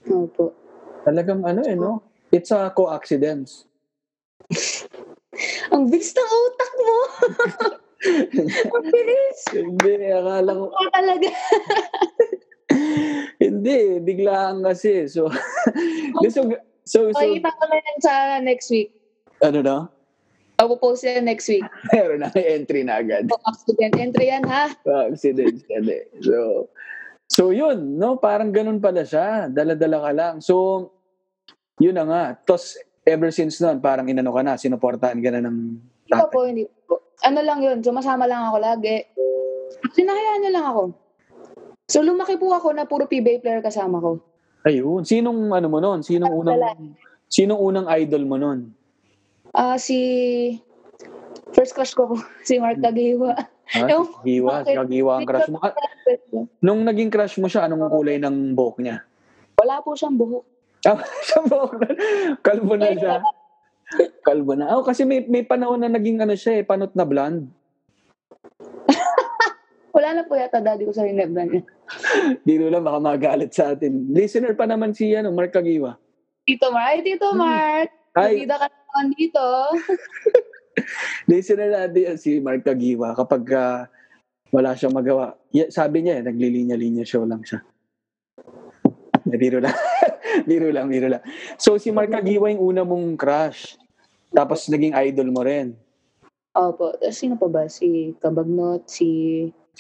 [0.07, 0.55] Opo.
[1.03, 2.03] Talagang ano eh, no?
[2.31, 3.67] It's a co-accidence.
[5.75, 6.97] Ang bilis ng utak mo!
[8.75, 9.39] Ang bilis!
[9.53, 11.29] Hindi, akala ko, Oo talaga.
[13.45, 15.11] hindi, biglaan kasi.
[15.11, 15.29] So,
[16.31, 16.41] so,
[16.87, 18.95] so, so, Makikita ko na yan sa next week.
[19.43, 19.61] ano
[20.57, 20.65] na?
[20.65, 21.65] Papopost yan next week.
[21.93, 23.29] Meron na entry na agad.
[23.29, 24.73] So, accident entry yan, ha?
[25.13, 26.05] accident yan eh.
[26.25, 26.69] So,
[27.29, 28.17] so yun, no?
[28.17, 29.53] Parang ganun pala siya.
[29.53, 30.35] Dala-dala ka lang.
[30.41, 30.89] So,
[31.77, 32.23] yun na nga.
[32.41, 35.59] Tapos, ever since noon, parang inano ka na, sinuportahan ka na ng
[36.09, 37.05] Hindi po, hindi po.
[37.21, 39.05] Ano lang yun, sumasama lang ako lagi.
[39.93, 40.83] Sinahayaan niya lang ako.
[41.87, 44.19] So, lumaki po ako na puro PBA player kasama ko.
[44.67, 45.07] Ayun.
[45.07, 46.03] Sinong ano mo noon?
[46.03, 46.59] Sinong unang
[47.27, 48.75] Sinong unang idol mo noon?
[49.57, 49.99] Ah, si...
[51.57, 52.17] First crush ko po,
[52.49, 53.33] si Mark Tagiwa.
[53.73, 53.89] Ha?
[53.89, 54.73] Ewan ko Kagiwa, si.
[54.77, 55.59] Kagiwa ang crush mo.
[55.65, 55.75] Ah,
[56.61, 59.01] Nung naging crush mo siya, anong kulay ng buhok niya?
[59.57, 60.45] Wala po siyang buhok.
[60.85, 61.01] Ah,
[61.33, 61.89] sa buhok na.
[62.45, 63.25] Kalbo na siya.
[64.21, 64.77] Kalbo na.
[64.77, 67.49] Oh, kasi may may panahon na naging ano siya eh, panot na blonde.
[69.97, 71.65] Wala na po yata daddy ko sa hinebra niya.
[72.45, 74.13] Dino lang baka magalit sa atin.
[74.13, 75.97] Listener pa naman si ano, Mark Kagiwa.
[76.47, 79.45] Tito Mark, ay Tito Mark, Ay, Bida ka naman dito.
[81.29, 83.85] natin yan si Mark Kagiwa kapag ah,
[84.49, 85.37] wala siyang magawa.
[85.69, 87.61] Sabi niya, eh, naglilinya-linya show lang siya.
[89.29, 89.77] Eh, Biro lang.
[90.49, 91.23] biro lang, biro lang.
[91.61, 93.77] So si Mark Kagiwa yung una mong crush.
[94.33, 95.77] Tapos naging idol mo rin.
[96.57, 97.69] Opo, tapos sino pa ba?
[97.69, 99.09] Si Kabagnot, si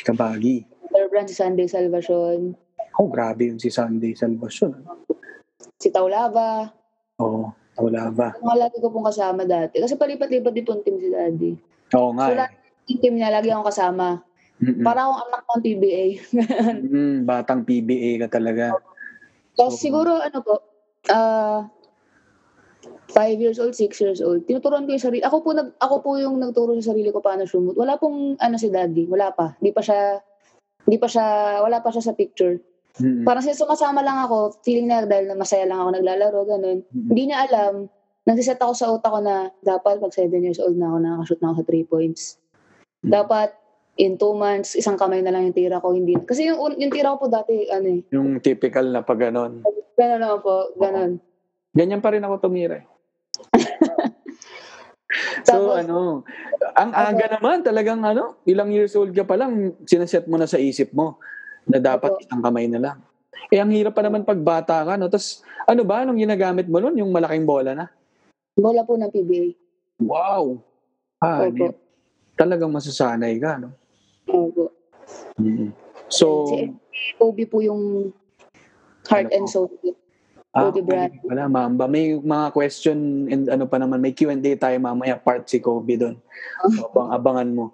[0.04, 0.68] Kabagi.
[1.08, 2.56] Brand, si Sunday Salvacion,
[2.96, 4.72] Oh, grabe yun si Sunday Salvacion.
[5.76, 6.72] si Taulava.
[7.20, 8.28] Oo, oh, wala ba?
[8.40, 9.76] Mga lagi ko pong kasama dati.
[9.80, 11.52] Kasi palipat-lipat din pong team si daddy.
[11.92, 12.26] Oo nga.
[12.28, 12.50] So, eh.
[12.88, 14.24] yung team niya, lagi akong kasama.
[14.56, 14.80] Mm-mm.
[14.80, 16.04] Para akong anak ng PBA.
[16.86, 18.72] Mm, batang PBA ka talaga.
[19.56, 20.54] Tapos So, siguro, ano po,
[21.12, 21.68] ah,
[23.12, 24.48] five years old, six years old.
[24.48, 25.22] Tinuturuan ko yung sarili.
[25.24, 27.76] Ako po, nag, ako po yung nagturo sa sarili ko paano sumut.
[27.76, 29.04] Wala pong, ano si daddy.
[29.08, 29.56] Wala pa.
[29.60, 30.20] Hindi pa siya,
[30.88, 32.56] hindi pa siya, wala pa siya sa picture.
[32.96, 33.24] Mm-mm.
[33.24, 36.78] Parang since sumasama lang ako, feeling na dahil na masaya lang ako naglalaro, ganun.
[36.86, 37.08] Mm-mm.
[37.10, 37.72] Hindi niya alam,
[38.24, 41.48] nagsiset ako sa utak ko na dapat pag 7 years old na ako, nakakashoot na
[41.48, 42.22] ako sa 3 points.
[43.02, 43.10] Mm.
[43.12, 43.48] Dapat
[43.96, 45.92] in 2 months, isang kamay na lang yung tira ko.
[45.92, 46.16] Hindi.
[46.18, 49.60] Kasi yung, un- yung tira ko po dati, ano eh, Yung typical na pag ganon.
[49.94, 51.16] gano'n ako po, gano'n.
[51.72, 52.80] Ganyan pa rin ako tumira.
[52.80, 52.84] eh.
[55.44, 56.24] so Tapos- ano,
[56.74, 59.52] ang aga naman talagang ano, ilang years old ka pa lang,
[59.84, 61.16] sinaset mo na sa isip mo
[61.66, 62.22] na dapat Opo.
[62.22, 62.98] isang kamay na lang.
[63.46, 65.06] Eh, ang hirap pa naman pag bata ka, no?
[65.06, 66.98] Tapos, ano ba, anong ginagamit mo nun?
[66.98, 67.86] Yung malaking bola na?
[68.54, 69.54] Bola po ng PBA.
[70.00, 70.58] Wow!
[71.18, 71.74] Ah, Opo.
[72.34, 73.70] talagang masasanay ka, no?
[74.26, 74.70] Opo.
[75.38, 75.70] Mm.
[76.08, 76.70] So, Si
[77.14, 78.10] Kobe po yung
[79.06, 79.70] heart Ano and soul.
[80.50, 81.14] ah, Kobe Bryant.
[81.22, 81.86] wala, mamba.
[81.86, 86.16] May mga question and ano pa naman, may Q&A tayo mamaya, part si Kobe doon.
[86.72, 87.64] So, abang, abangan mo.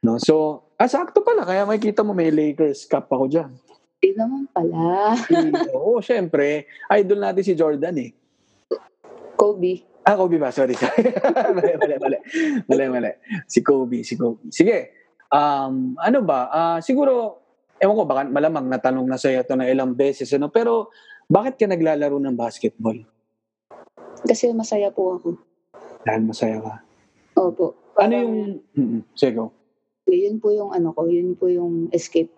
[0.00, 0.18] No?
[0.18, 1.44] So, ah, sakto pala.
[1.44, 3.52] Kaya makikita mo, may Lakers cup ako dyan.
[4.00, 5.12] Hindi naman pala.
[5.76, 6.64] Oo, syempre.
[6.88, 8.10] Idol natin si Jordan eh.
[9.36, 9.84] Kobe.
[10.08, 10.48] Ah, Kobe ba?
[10.48, 10.72] Sorry,
[11.56, 12.18] mali, mali, mali.
[12.64, 13.12] Mali, mali.
[13.44, 14.48] Si Kobe, si Kobe.
[14.48, 14.96] Sige.
[15.28, 16.48] Um, ano ba?
[16.48, 17.44] Ah, siguro,
[17.76, 20.32] ewan ko, baka malamang natanong na sa'yo ito na ilang beses.
[20.32, 20.48] Ano?
[20.48, 20.88] Pero,
[21.28, 22.96] bakit ka naglalaro ng basketball?
[24.24, 25.28] Kasi masaya po ako.
[26.08, 26.74] Dahil masaya ka.
[27.36, 27.76] Opo.
[28.00, 28.34] Ano yung...
[28.76, 29.00] Mm-mm.
[29.12, 29.52] Sige, go.
[30.14, 32.30] Yun po yung ano ko, yun po yung escape.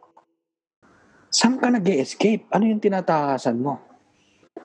[1.33, 3.81] Saan ka nag escape Ano yung tinatakasan mo?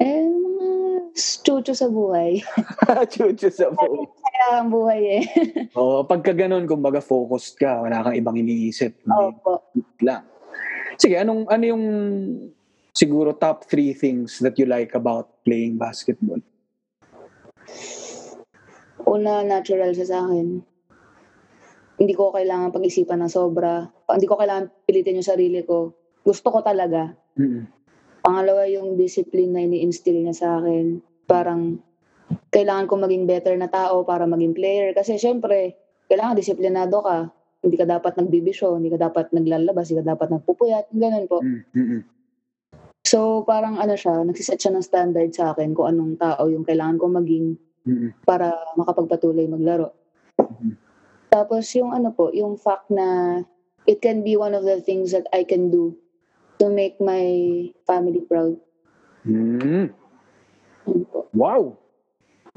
[0.03, 0.67] Eh, mga
[1.15, 2.43] chucho sa buhay.
[3.15, 4.03] Chuchu sa buhay.
[4.03, 5.23] Kaya ang buhay eh.
[5.79, 8.99] Oo, pagka ganun, kumbaga focused ka, wala kang ibang iniisip.
[9.07, 9.63] Opo.
[10.03, 10.27] lang.
[10.99, 11.83] Sige, anong ano yung
[12.91, 16.41] siguro top three things that you like about playing basketball?
[19.07, 20.61] Una, natural siya sa akin.
[21.97, 23.89] Hindi ko kailangan pag-isipan ng sobra.
[24.05, 25.97] Hindi ko kailangan pilitin yung sarili ko.
[26.21, 27.09] Gusto ko talaga.
[27.41, 27.65] Mm-mm.
[28.21, 31.01] Pangalawa, yung discipline na ini-instill niya sa akin.
[31.25, 31.81] Parang,
[32.53, 34.93] kailangan ko maging better na tao para maging player.
[34.93, 35.73] Kasi syempre,
[36.05, 37.33] kailangan disiplinado ka.
[37.65, 41.41] Hindi ka dapat nagbibisyo, hindi ka dapat naglalabas, hindi ka dapat nagpupuyat, ganun po.
[41.41, 42.05] Mm-mm.
[43.07, 46.99] So, parang ano siya, nagsiset siya ng standard sa akin kung anong tao yung kailangan
[46.99, 47.55] ko maging
[47.87, 48.11] Mm-mm.
[48.27, 49.95] para makapagpatuloy maglaro.
[50.37, 50.86] Mhm.
[51.37, 53.37] Tapos yung ano po, yung fact na
[53.85, 55.93] it can be one of the things that I can do
[56.57, 57.21] to make my
[57.85, 58.57] family proud.
[59.21, 59.93] Mm.
[61.37, 61.77] Wow!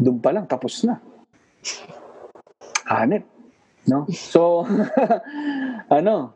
[0.00, 0.96] Doon pa lang, tapos na.
[2.88, 3.28] Hanip.
[3.84, 4.08] No?
[4.08, 4.64] So,
[6.00, 6.32] ano,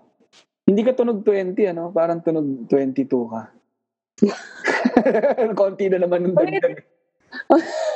[0.68, 1.88] hindi ka tunog 20, ano?
[1.88, 3.42] Parang tunog 22 ka.
[5.58, 6.76] Konti na naman ng dagdag.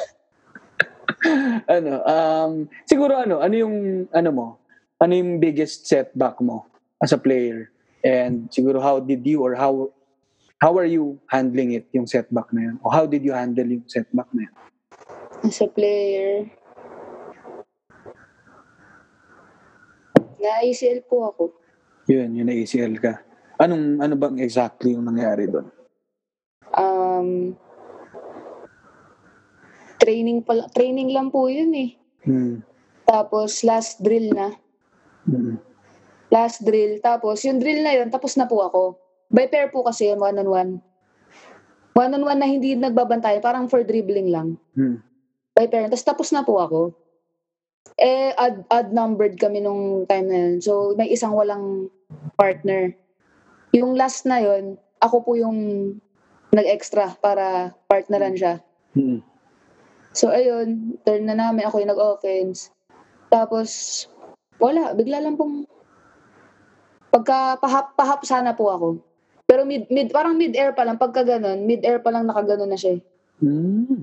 [1.76, 2.52] ano, um,
[2.87, 4.46] siguro ano, ano yung, ano mo,
[4.98, 6.66] ano yung biggest setback mo
[7.02, 7.70] as a player?
[8.02, 9.90] And siguro how did you or how
[10.62, 12.76] how are you handling it, yung setback na yun?
[12.83, 14.54] O how did you handle yung setback na yun?
[15.46, 16.50] As a player,
[20.38, 21.42] Na ACL po ako.
[22.07, 23.20] Yun, yun na ACL ka.
[23.59, 25.66] Anong, ano bang exactly yung nangyari doon?
[26.78, 27.59] Um,
[30.08, 31.92] training pala, training lang po yun eh.
[32.24, 32.64] Hmm.
[33.04, 34.56] Tapos last drill na.
[35.28, 35.60] Hmm.
[36.32, 36.96] Last drill.
[37.04, 38.96] Tapos yung drill na yun, tapos na po ako.
[39.28, 40.80] By pair po kasi yun, one-on-one.
[41.92, 44.56] One-on-one na hindi nagbabantay, parang for dribbling lang.
[44.72, 45.04] Hmm.
[45.52, 45.92] By pair.
[45.92, 46.80] Tapos tapos na po ako.
[48.00, 50.64] Eh, odd, odd numbered kami nung time na yun.
[50.64, 51.92] So, may isang walang
[52.40, 52.96] partner.
[53.76, 55.58] Yung last na yun, ako po yung
[56.56, 58.64] nag-extra para partneran siya.
[58.96, 59.20] Hmm.
[60.18, 61.62] So, ayun, turn na namin.
[61.62, 62.74] Ako yung nag-offense.
[63.31, 63.70] Tapos,
[64.59, 64.90] wala.
[64.98, 65.62] Bigla lang pong
[67.14, 68.88] pagka pahap, pahap sana po ako.
[69.46, 70.98] Pero mid, mid, parang mid-air pa lang.
[70.98, 72.98] Pagka ganun, mid-air pa lang nakaganon na siya.
[72.98, 73.00] eh.
[73.38, 74.02] Hmm.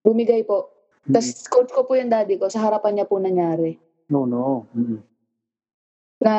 [0.00, 0.72] Bumigay po.
[1.04, 2.48] Tapos, coach ko po yung daddy ko.
[2.48, 3.76] Sa harapan niya po nangyari.
[4.08, 4.64] No, no.
[4.72, 5.04] Hmm.
[6.22, 6.32] Na,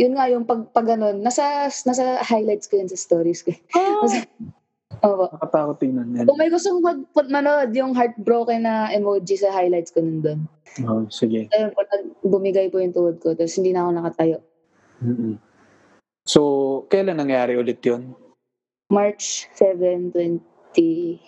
[0.00, 1.20] yun nga yung pag, pag ganun.
[1.20, 3.52] Nasa, nasa highlights ko yun sa stories ko.
[5.02, 5.26] Opo.
[5.32, 6.26] Nakatakot tingnan yan.
[6.28, 7.00] Kung may gustong mag,
[7.32, 10.40] manood yung heartbroken na emoji sa highlights ko nun doon.
[10.86, 11.48] Oh, sige.
[11.50, 11.82] Ayun po,
[12.26, 13.34] bumigay po yung tuhod ko.
[13.34, 14.38] Tapos hindi na ako nakatayo.
[15.02, 15.38] Mm-mm.
[16.24, 16.40] So,
[16.88, 18.16] kailan nangyari ulit yun?
[18.88, 21.20] March 7, 2019.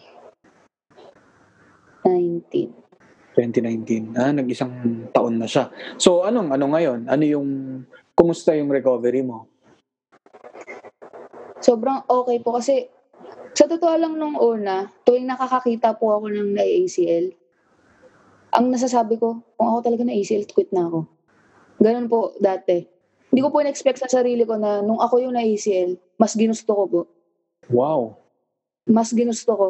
[3.37, 4.17] 2019.
[4.17, 4.73] Ah, nag-isang
[5.13, 5.69] taon na siya.
[6.01, 7.05] So, anong ano ngayon?
[7.13, 7.49] Ano yung
[8.17, 9.45] kumusta yung recovery mo?
[11.61, 12.89] Sobrang okay po kasi
[13.57, 17.33] sa totoo lang nung una, tuwing nakakakita po ako ng na-ACL,
[18.53, 21.09] ang nasasabi ko, kung ako talaga na-ACL, quit na ako.
[21.81, 22.85] Ganun po dati.
[23.33, 26.85] Hindi ko po in-expect sa sarili ko na nung ako yung na-ACL, mas ginusto ko
[26.85, 27.01] po.
[27.73, 28.21] Wow.
[28.85, 29.69] Mas ginusto ko.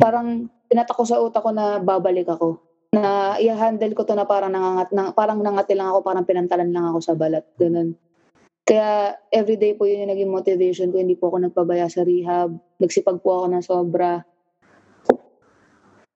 [0.00, 2.56] Parang pinatak ko sa utak ko na babalik ako.
[2.96, 6.88] Na i-handle ko to na parang nangangat, na, parang nangati lang ako, parang pinantalan lang
[6.88, 7.44] ako sa balat.
[7.60, 7.94] Ganun.
[8.64, 11.02] Kaya everyday po yun yung naging motivation ko.
[11.02, 12.54] Hindi po ako nagpabaya sa rehab.
[12.78, 14.22] Nagsipag po ako ng sobra.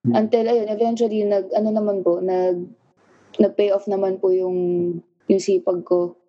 [0.04, 2.61] Until ayun, eventually nag ano naman po, nag
[3.40, 4.57] nag-pay off naman po yung
[5.26, 6.20] yung sipag ko.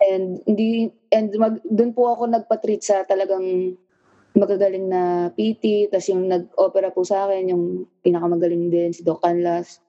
[0.00, 3.78] And hindi and mag doon po ako nagpa-treat sa talagang
[4.34, 7.64] magagaling na PT, tas yung nag-opera po sa akin, yung
[8.02, 9.82] pinakamagaling din, si Doc Canlas.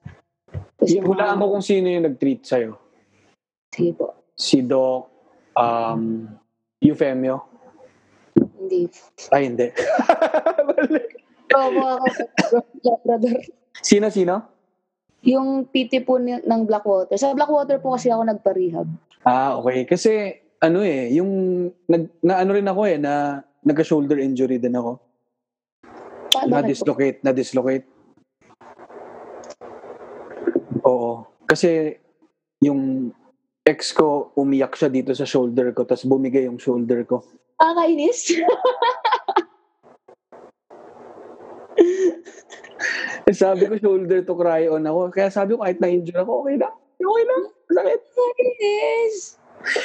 [0.81, 2.73] Tas Yung hulaan mo kung sino yung nag-treat sa'yo.
[3.69, 4.17] Sige po.
[4.33, 5.10] Si Doc
[5.55, 6.27] um,
[6.81, 7.45] Eufemio.
[8.57, 8.87] Hindi.
[9.29, 9.67] Ay, hindi.
[12.81, 13.35] Sa brother.
[13.83, 14.35] sino, sino?
[15.21, 17.19] Yung PT po ni- ng Blackwater.
[17.19, 18.87] Sa Blackwater po kasi ako nagpa-rehab.
[19.27, 19.85] Ah, okay.
[19.85, 21.29] Kasi, ano eh, yung,
[21.85, 24.97] nag, na ano rin ako eh, na nagka-shoulder injury din ako.
[26.31, 26.49] Paano?
[26.49, 27.85] Na-dislocate, na-dislocate.
[30.87, 31.27] Oo.
[31.45, 31.99] Kasi,
[32.63, 33.11] yung
[33.71, 37.23] ex ko, umiyak siya dito sa shoulder ko, tapos bumigay yung shoulder ko.
[37.55, 38.35] Kakainis.
[43.21, 45.13] Eh, sabi ko, shoulder to cry on ako.
[45.13, 46.73] Kaya sabi ko, kahit na-injure ako, okay lang.
[46.97, 47.43] Okay lang.
[47.69, 48.01] Sakit.
[48.11, 49.15] Kakainis.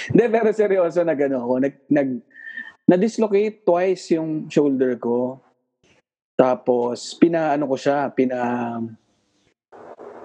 [0.08, 1.54] Hindi, pero seryoso na gano'n ako.
[1.60, 2.08] Nag, nag,
[2.88, 5.36] na-dislocate twice yung shoulder ko.
[6.32, 8.36] Tapos, pina-ano ko siya, pina,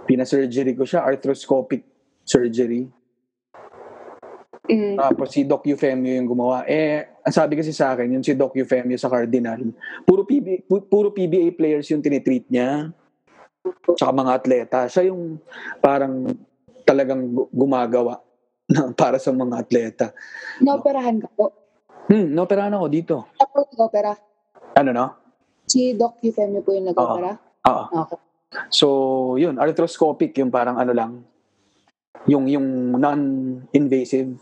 [0.08, 1.84] pina-surgery ko siya, arthroscopic
[2.24, 2.88] surgery.
[4.72, 4.96] Mm.
[4.96, 6.64] Tapos si Doc Eufemio yung gumawa.
[6.64, 9.60] Eh, ang sabi kasi sa akin, yung si Doc Eufemio sa Cardinal,
[10.08, 12.88] puro, PB, pu- puro PBA players yung tinitreat niya.
[14.00, 14.80] Tsaka mga atleta.
[14.88, 15.44] Siya yung
[15.84, 16.24] parang
[16.88, 18.24] talagang gu- gumagawa
[18.72, 20.06] na para sa mga atleta.
[20.64, 21.52] Naoperahan ka po.
[22.08, 23.16] Hmm, naoperahan ako dito.
[23.44, 24.16] Ako nag-opera.
[24.80, 25.06] Ano no?
[25.68, 27.36] Si Doc Eufemio po yung nag-opera.
[27.68, 27.86] Oo.
[28.08, 28.20] Okay.
[28.68, 28.88] So,
[29.40, 31.12] yun, arthroscopic yung parang ano lang,
[32.28, 34.36] yung yung non-invasive,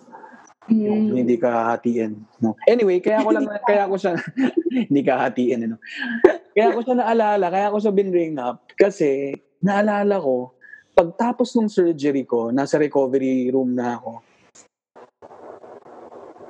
[0.69, 1.17] Mm.
[1.17, 2.13] hindi ka hatiin.
[2.39, 2.53] No?
[2.69, 4.13] Anyway, kaya ko lang, kaya ko siya,
[4.89, 5.77] hindi ka hatiin, ano?
[6.53, 9.34] Kaya ko siya naalala, kaya ko siya binring up, kasi
[9.65, 10.53] naalala ko,
[10.93, 14.21] pagtapos ng surgery ko, nasa recovery room na ako,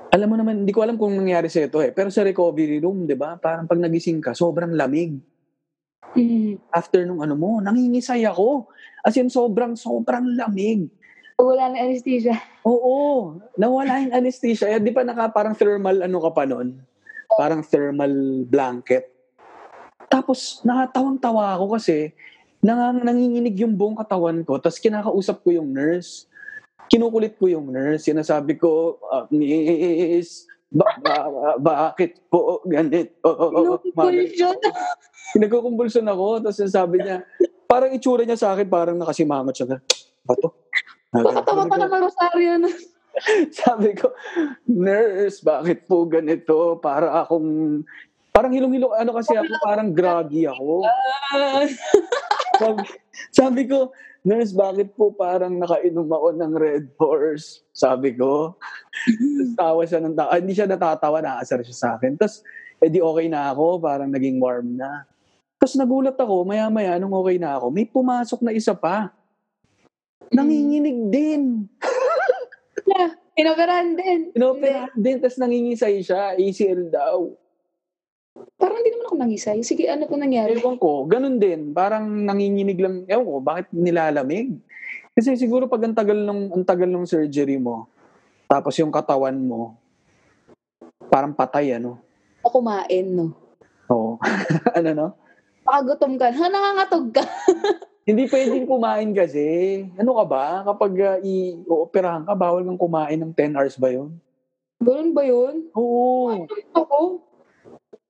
[0.10, 3.05] alam mo naman, hindi ko alam kung nangyari sa ito eh, pero sa recovery room,
[3.05, 5.21] di ba, parang pag nagising ka, sobrang lamig.
[6.17, 6.58] Mm.
[6.73, 8.65] After nung ano mo, nangingisay ako.
[9.05, 10.89] As in, sobrang, sobrang lamig.
[11.39, 12.36] Wala na anesthesia.
[12.67, 14.67] Oo, nawala yung anesthesia.
[14.67, 16.84] Eh, di ba naka parang thermal ano ka pa nun?
[17.39, 19.08] Parang thermal blanket.
[20.12, 22.12] Tapos nakatawang-tawa ako kasi
[22.60, 24.60] nang, nanginginig yung buong katawan ko.
[24.60, 26.28] Tapos kinakausap ko yung nurse.
[26.91, 28.12] Kinukulit ko yung nurse.
[28.12, 33.15] Sinasabi ko, uh, miss, ba, ba, ba- bakit po ganit?
[33.23, 34.60] Oh, oh, oh, oh, Convulsion.
[35.39, 36.43] Nagkukumbulson ako.
[36.43, 37.23] Tapos sabi niya,
[37.63, 39.80] parang itsura niya sa akin, parang nakasimangot siya.
[40.28, 40.52] Ba to?
[41.10, 42.69] Nakatawa pa naman Rosario na.
[43.65, 44.13] Sabi ko,
[44.69, 46.78] nurse, bakit po ganito?
[46.78, 47.82] Para akong,
[48.30, 50.86] parang hilong-hilong, ano kasi ako, parang groggy ako.
[52.60, 52.82] Sabi,
[53.34, 53.89] sabi ko,
[54.22, 57.65] nurse, bakit po parang nakainom ako ng Red Horse?
[57.74, 58.56] Sabi ko.
[59.58, 60.38] Tawa siya ng tawa.
[60.38, 62.13] Hindi siya natatawa, naasar siya sa akin.
[62.22, 62.45] Tapos,
[62.78, 65.10] edi okay na ako, parang naging warm na.
[65.60, 69.12] Tapos nagulat ako, maya-maya, nung okay na ako, may pumasok na isa pa.
[70.30, 71.65] Nanginginig din.
[73.39, 74.20] Inoperahan din.
[74.36, 76.36] Inoperahan din, tapos nangingisay siya.
[76.36, 77.34] ACL daw.
[78.60, 79.60] Parang hindi naman ako nangisay.
[79.65, 80.60] Sige, ano po nangyari?
[80.60, 81.74] Ewan ko, ganun din.
[81.74, 82.96] Parang nanginginig lang.
[83.08, 84.60] Ewan ko, bakit nilalamig?
[85.15, 87.89] Kasi siguro pag ang tagal ng, ang tagal ng surgery mo,
[88.46, 89.76] tapos yung katawan mo,
[91.10, 92.00] parang patay, ano?
[92.46, 93.34] O kumain, no?
[93.89, 94.15] Oo.
[94.78, 95.08] ano, no?
[95.65, 96.32] Pakagutom ka.
[96.32, 97.24] Ha, nangangatog ka.
[98.08, 99.46] Hindi pwedeng kumain kasi.
[100.00, 100.46] Ano ka ba?
[100.66, 104.16] Kapag uh, i-ooperahan ka, bawal kang kumain ng 10 hours ba yun?
[104.80, 105.68] Ganun ba yun?
[105.76, 106.48] Oo.
[106.74, 107.24] Ako?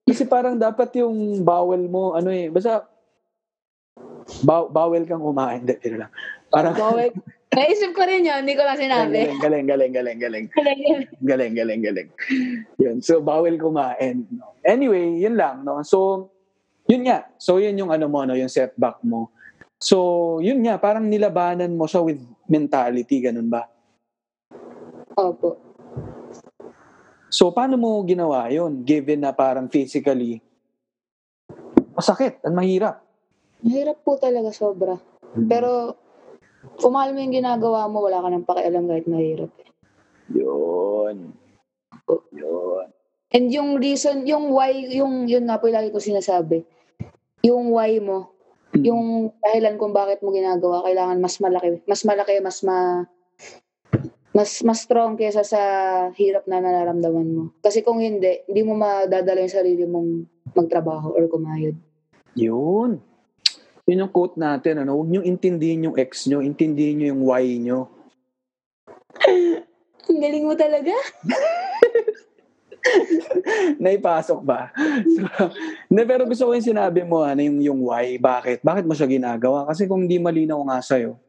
[0.06, 2.86] Kasi parang dapat yung bawal mo, ano eh, basta
[4.46, 5.66] baw- bawal kang kumain.
[5.66, 6.12] Hindi, pero lang.
[6.50, 7.14] Parang, Bawal.
[7.50, 8.46] Naisip ko rin yun.
[8.46, 9.26] Hindi ko lang sinabi.
[9.42, 10.46] galing, galing, galing, galing, galing.
[11.18, 12.10] Galing, galing, galing.
[12.78, 13.02] Yun.
[13.02, 14.30] So, bawal kumain.
[14.62, 15.66] Anyway, yun lang.
[15.66, 15.82] No?
[15.82, 16.30] So,
[16.86, 17.26] yun nga.
[17.42, 18.38] So, yun yung ano mo, no?
[18.38, 19.34] yung setback mo.
[19.80, 20.76] So, yun nga.
[20.76, 22.20] Parang nilabanan mo siya with
[22.52, 23.24] mentality.
[23.24, 23.64] Ganun ba?
[25.16, 25.56] Opo.
[27.32, 28.84] So, paano mo ginawa yun?
[28.84, 30.44] Given na parang physically,
[31.96, 32.44] masakit.
[32.44, 33.00] Ang mahirap.
[33.64, 35.00] Mahirap po talaga sobra.
[35.48, 35.96] Pero,
[36.76, 39.52] kung mahal mo yung ginagawa mo, wala ka nang pakialam kahit mahirap.
[40.36, 41.32] Yun.
[42.36, 42.88] Yun.
[43.30, 46.66] And yung reason, yung why, yung, yun nga po yung lagi ko sinasabi.
[47.46, 48.34] Yung why mo,
[48.86, 51.82] yung dahilan kung bakit mo ginagawa, kailangan mas malaki.
[51.86, 52.78] Mas malaki, mas ma...
[54.30, 55.62] Mas, mas strong kaysa sa
[56.14, 57.44] hirap na nararamdaman mo.
[57.66, 60.10] Kasi kung hindi, hindi mo madadala yung sarili mong
[60.54, 61.74] magtrabaho or kumayod.
[62.38, 63.02] Yun.
[63.90, 64.86] Yun yung quote natin.
[64.86, 65.02] Ano?
[65.02, 66.46] Huwag nyo intindihin yung ex nyo.
[66.46, 67.90] Intindihin nyo yung why nyo.
[70.10, 70.94] Ang galing mo talaga.
[73.84, 74.72] Naipasok ba?
[75.06, 75.52] So,
[75.92, 78.64] hindi, pero gusto ko yung sinabi mo, ano, yung, yung why, bakit?
[78.64, 79.68] Bakit mo siya ginagawa?
[79.68, 81.20] Kasi kung hindi malinaw nga sa'yo,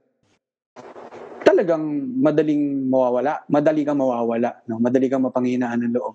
[1.42, 1.82] talagang
[2.20, 3.42] madaling mawawala.
[3.50, 4.62] Madali kang mawawala.
[4.70, 4.78] No?
[4.78, 6.14] Madali kang mapanghinaan ng loob.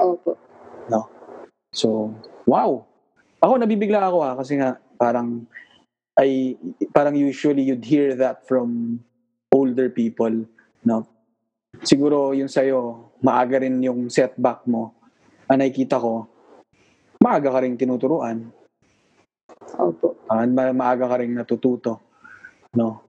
[0.00, 0.46] Opo.
[1.76, 2.08] So,
[2.48, 2.88] wow.
[3.44, 5.44] Ako nabibigla ako ha kasi nga parang
[6.16, 6.56] ay
[6.96, 8.96] parang usually you'd hear that from
[9.52, 10.32] older people,
[10.88, 11.04] no?
[11.84, 14.92] Siguro yung sa'yo, maaga rin yung setback mo.
[15.46, 16.26] Ang nakikita ko,
[17.22, 18.50] maaga ka rin tinuturuan.
[19.76, 20.16] Opo.
[20.30, 22.00] Ah, ma- maaga ka rin natututo.
[22.74, 23.02] No?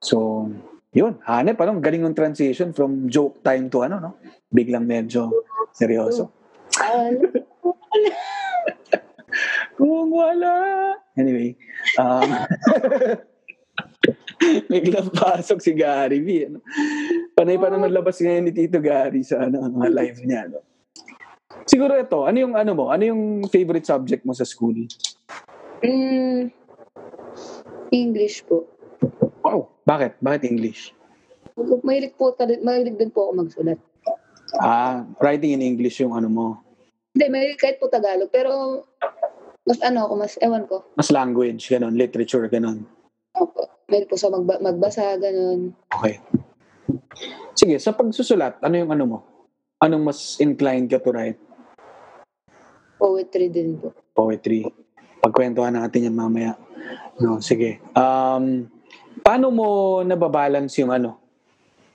[0.00, 0.48] So,
[0.92, 1.18] yun.
[1.24, 4.14] Hanep, anong galing ng transition from joke time to ano, no?
[4.52, 5.30] Biglang medyo
[5.74, 6.30] seryoso.
[9.74, 10.54] Kung wala.
[11.18, 11.58] Anyway,
[11.98, 12.30] um,
[14.70, 16.28] biglang pasok si Gary V.
[16.46, 16.62] Ano?
[17.34, 20.42] Panay pa naman labas ngayon ni Tito Gary sa ano, mga live niya.
[20.54, 20.62] No?
[21.66, 22.94] Siguro ito, ano yung ano mo?
[22.94, 24.86] Ano yung favorite subject mo sa school?
[25.82, 26.54] Mm,
[27.90, 28.70] English po.
[29.42, 29.66] Wow.
[29.82, 30.22] Bakit?
[30.22, 30.94] Bakit English?
[31.58, 33.78] Mahilig po, mahilig din po ako magsulat.
[34.62, 36.46] Ah, writing in English yung ano mo.
[37.14, 38.30] Hindi, mahilig kahit po Tagalog.
[38.30, 38.82] Pero,
[39.66, 40.86] mas ano ako, mas, ewan ko.
[40.94, 42.86] Mas language, ganun, literature, ganun.
[43.34, 43.66] Opo.
[43.90, 45.74] Mahilig po sa magba- magbasa, ganun.
[45.90, 46.22] Okay.
[47.54, 49.18] Sige, sa pagsusulat, ano yung ano mo?
[49.78, 51.38] Anong mas inclined ka to write?
[52.98, 53.92] Poetry din po.
[54.14, 54.64] poetry.
[55.20, 56.54] Pagkwentuhan natin yan mamaya.
[57.18, 57.82] No, sige.
[57.96, 58.70] Um,
[59.24, 59.66] paano mo
[60.06, 61.18] nababalance yung ano?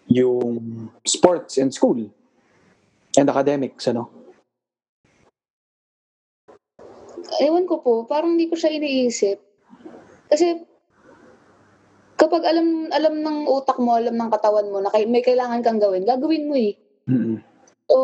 [0.09, 0.59] Yung
[1.05, 2.09] sports and school
[3.15, 4.11] and academics, ano?
[7.39, 9.37] Ewan ko po, parang hindi ko siya iniisip.
[10.27, 10.65] Kasi,
[12.19, 16.03] kapag alam alam ng utak mo, alam ng katawan mo na may kailangan kang gawin,
[16.03, 16.75] gagawin mo eh.
[17.07, 17.39] Mm-mm.
[17.87, 17.95] So,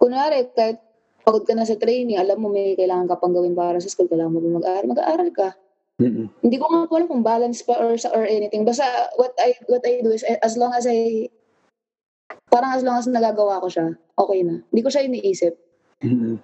[0.00, 0.80] kunwari, kahit
[1.22, 4.08] pagod ka na sa training, alam mo may kailangan ka pang gawin para sa school,
[4.08, 5.48] kailangan mo ba mag-aaral, mag-aaral ka.
[6.00, 6.26] Mm-mm.
[6.40, 8.64] Hindi ko nga po alam kung balance pa or, or anything.
[8.64, 11.28] Basta, what I, what I do is, eh, as long as I,
[12.48, 14.64] parang as long as nagagawa ko siya, okay na.
[14.72, 15.52] Hindi ko siya iniisip.
[16.02, 16.40] Mm-mm.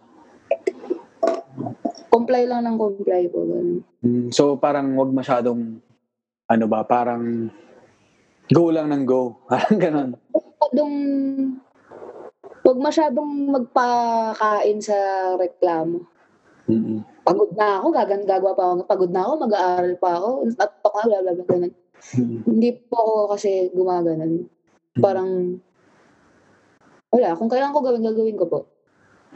[2.11, 3.43] Comply lang ng comply po.
[3.47, 3.83] Ganun.
[4.03, 5.83] Mm, So parang wag masyadong
[6.51, 7.47] ano ba, parang
[8.51, 9.39] go lang ng go.
[9.51, 10.11] Parang ganun.
[10.35, 10.95] Masyadong,
[12.67, 14.99] huwag masyadong magpakain sa
[15.39, 16.03] reklamo.
[16.67, 17.07] Mm-mm.
[17.23, 18.75] Pagod na ako, gagan gagawa pa ako.
[18.91, 20.29] Pagod na ako, mag-aaral pa ako.
[20.59, 21.45] Tatok na, bla bla bla.
[21.47, 21.73] Ganun.
[22.43, 24.33] Hindi po ako kasi gumaganon.
[24.99, 25.31] Parang,
[27.15, 27.39] wala.
[27.39, 28.59] Kung kailangan ko gawin, gagawin ko po.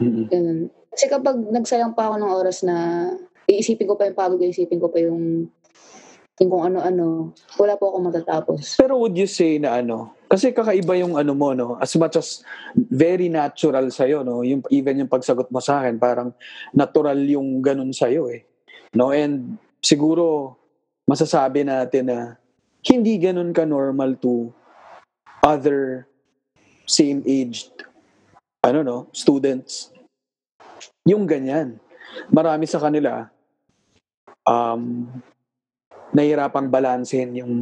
[0.03, 0.67] Ganun.
[0.91, 3.07] Kasi kapag nagsayang pa ako ng oras na
[3.47, 5.47] iisipin ko pa yung pagod, iisipin ko pa yung
[6.35, 8.75] yung kung ano-ano, wala po akong matatapos.
[8.75, 11.79] Pero would you say na ano, kasi kakaiba yung ano mo, no?
[11.79, 12.43] As much as
[12.75, 14.43] very natural sa'yo, no?
[14.43, 16.35] Yung, even yung pagsagot mo sa akin, parang
[16.75, 18.43] natural yung ganun sa'yo, eh.
[18.91, 19.15] No?
[19.15, 20.55] And siguro,
[21.07, 22.19] masasabi natin na
[22.83, 24.51] hindi ganun ka normal to
[25.39, 26.09] other
[26.83, 27.85] same-aged,
[28.65, 29.93] ano no, students.
[31.05, 31.77] Yung ganyan.
[32.33, 33.29] Marami sa kanila,
[34.45, 35.05] um,
[36.13, 37.53] nahihirapang balansehin yung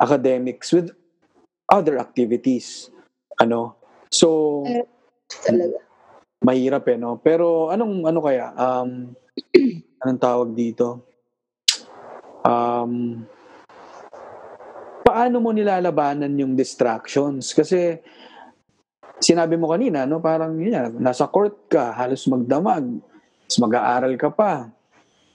[0.00, 0.90] academics with
[1.70, 2.90] other activities.
[3.38, 3.78] Ano?
[4.10, 4.66] So,
[5.30, 5.78] Talaga.
[6.42, 7.22] mahirap eh, no?
[7.22, 8.50] Pero anong, ano kaya?
[8.58, 9.14] Um,
[10.02, 11.06] anong tawag dito?
[12.42, 13.22] Um,
[15.06, 17.54] paano mo nilalabanan yung distractions?
[17.54, 18.02] Kasi,
[19.22, 20.18] sinabi mo kanina, no?
[20.18, 22.98] Parang, yun nasa court ka, halos magdamag,
[23.46, 24.72] tapos mag-aaral ka pa.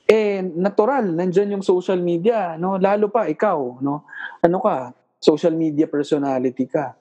[0.05, 2.77] Eh, natural, nandyan yung social media, no?
[2.77, 4.05] Lalo pa, ikaw, no?
[4.45, 4.93] Ano ka?
[5.17, 6.93] Social media personality ka,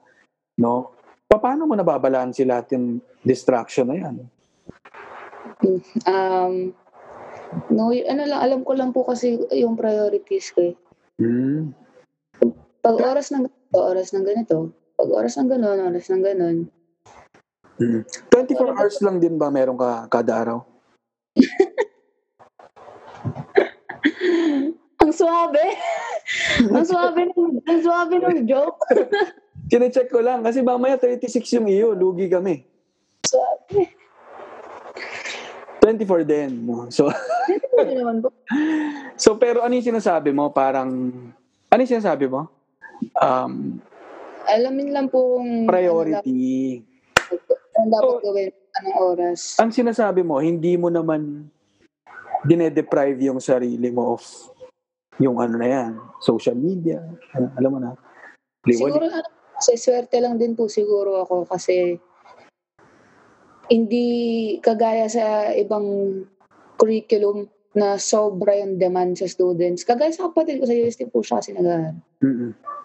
[0.57, 0.97] no?
[1.29, 4.15] Paano mo nababalansi lahat yung distraction na yan?
[6.09, 6.73] Um,
[7.69, 10.75] no, y- ano lang, alam ko lang po kasi yung priorities ko eh.
[11.21, 11.77] Hmm.
[12.81, 14.57] Pag oras ng ganito, oras ng ganito.
[14.97, 16.57] Pag oras ng ganon, oras ng ganon.
[17.75, 18.07] Mm.
[18.31, 20.59] 24 hours lang din ba meron ka kada araw?
[25.05, 25.61] Ang suabe!
[26.73, 28.81] ang suabe ng, ang suabe ng joke.
[29.69, 32.65] Kine-check ko lang kasi mamaya 36 yung iyo, lugi kami.
[33.21, 33.93] Suabe.
[35.77, 36.65] 24 din.
[36.65, 36.89] No?
[36.89, 37.13] So,
[39.23, 40.49] so, pero ano yung sinasabi mo?
[40.49, 40.89] Parang,
[41.69, 42.49] ano yung sinasabi mo?
[43.21, 43.77] Um,
[44.49, 46.81] Alamin lang po kung priority.
[46.81, 48.49] ano dapat, ano dapat So, gawin,
[48.81, 49.39] anong oras.
[49.61, 51.53] Ang sinasabi mo, hindi mo naman
[52.45, 54.21] dinedeprive yung sarili mo of
[55.19, 56.99] yung ano na yan, social media.
[57.35, 57.91] Ano, alam mo na.
[58.67, 59.23] Siguro, Liwali.
[59.23, 61.95] ano, sa swerte lang din po siguro ako kasi
[63.71, 64.05] hindi
[64.59, 66.21] kagaya sa ibang
[66.75, 69.87] curriculum na sobra yung demand sa students.
[69.87, 71.95] Kagaya sa kapatid ko sa UST po siya kasi nag-aaral.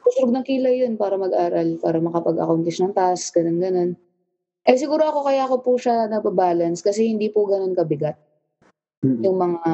[0.07, 3.91] Kusurog ng kilay yun para mag-aral, para makapag-accomplish ng task, ganun ganun.
[4.67, 8.30] Eh siguro ako kaya ako po siya nababalance kasi hindi po ganun kabigat
[9.01, 9.25] Mm-mm.
[9.25, 9.73] yung mga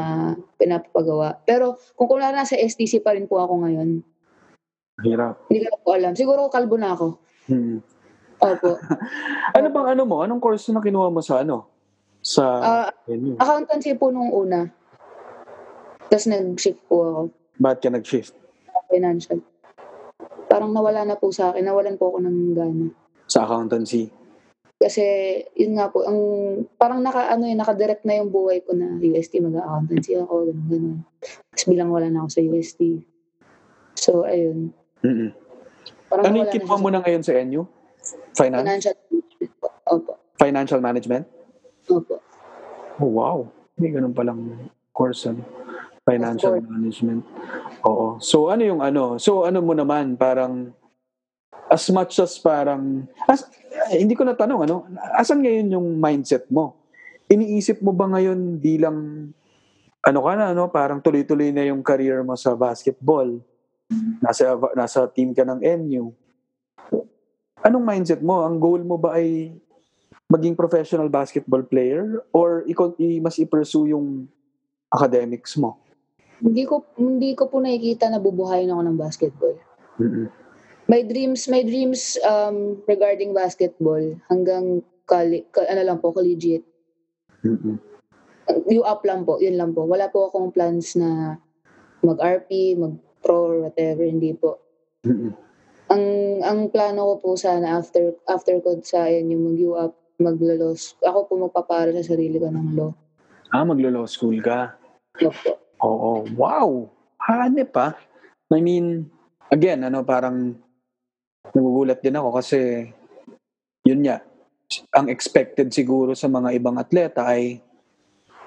[0.54, 1.42] pinapagawa.
[1.42, 4.06] Pero kung kunwari nasa STC pa rin po ako ngayon,
[5.02, 5.50] Hirap.
[5.50, 6.14] hindi ko po alam.
[6.14, 7.18] Siguro kalbo na ako.
[7.50, 7.82] Mm.
[8.38, 8.70] Opo.
[9.56, 10.20] Ano bang ano mo?
[10.20, 11.66] Anong course na kinuha mo sa ano?
[12.20, 12.44] Sa
[13.08, 13.38] venue?
[13.40, 14.68] accountancy po nung una.
[16.06, 17.22] Tapos nag-shift po ako.
[17.56, 18.36] Ba't ka nag-shift?
[18.92, 19.40] Financial.
[20.46, 21.66] Parang nawala na po sa akin.
[21.66, 22.86] Nawalan po ako ng gana.
[23.26, 24.12] Sa accountancy.
[24.76, 25.02] Kasi,
[25.56, 26.20] yun nga po, ang,
[26.76, 30.98] parang naka, ano yun, nakadirect na yung buhay ko na UST, mag-accountancy ako, ganun, ganun.
[31.48, 32.80] Tapos bilang wala na ako sa UST.
[33.96, 34.76] So, ayun.
[35.00, 35.32] Mm-mm.
[36.12, 37.64] Parang Ano yung siya mo na ngayon sa NU?
[38.36, 38.62] Finance?
[38.62, 39.68] Financial management po.
[39.88, 40.12] Opo.
[40.36, 41.24] Financial management?
[41.88, 42.14] Opo.
[43.00, 43.38] Oh, wow.
[43.80, 45.40] May ganun palang course, ano?
[46.04, 47.24] Financial management.
[47.82, 48.20] Oo.
[48.20, 49.16] So, ano yung ano?
[49.16, 50.70] So, ano mo naman, parang,
[51.66, 53.46] as much as parang, as,
[53.90, 54.86] eh, hindi ko natanong, ano?
[55.14, 56.78] Asan ngayon yung mindset mo?
[57.26, 59.30] Iniisip mo ba ngayon bilang,
[60.06, 60.70] ano ka na, ano?
[60.70, 63.42] Parang tuloy-tuloy na yung career mo sa basketball.
[64.22, 66.14] Nasa, nasa team ka ng NU.
[67.62, 68.46] Anong mindset mo?
[68.46, 69.50] Ang goal mo ba ay
[70.30, 72.74] maging professional basketball player or i,
[73.22, 74.26] mas i-pursue yung
[74.90, 75.78] academics mo?
[76.38, 79.56] Hindi ko, hindi ko po nakikita na bubuhayin ako ng basketball.
[79.98, 80.45] Mm-mm.
[80.86, 86.62] My dreams, my dreams um, regarding basketball hanggang kali, ka, ano lang po, collegiate.
[87.42, 87.78] Mm-mm.
[88.70, 89.82] You up lang po, yun lang po.
[89.82, 91.42] Wala po akong plans na
[92.06, 94.62] mag-RP, mag-pro, or whatever, hindi po.
[95.02, 95.34] Mm-mm.
[95.86, 96.04] Ang
[96.42, 100.98] ang plano ko po sana after after ko sa yan yung mag-U up, maglalos.
[101.02, 102.90] Ako po magpapara sa sarili ko ng law.
[103.54, 104.74] Ah, maglo-law school ka.
[105.22, 105.50] Opo.
[105.82, 106.26] Oo.
[106.34, 106.90] Wow!
[107.22, 107.94] Hanep pa.
[108.50, 109.06] I mean,
[109.50, 110.58] again, ano, parang
[111.54, 112.90] nagugulat din ako kasi
[113.86, 114.18] yun nga,
[114.90, 117.62] ang expected siguro sa mga ibang atleta ay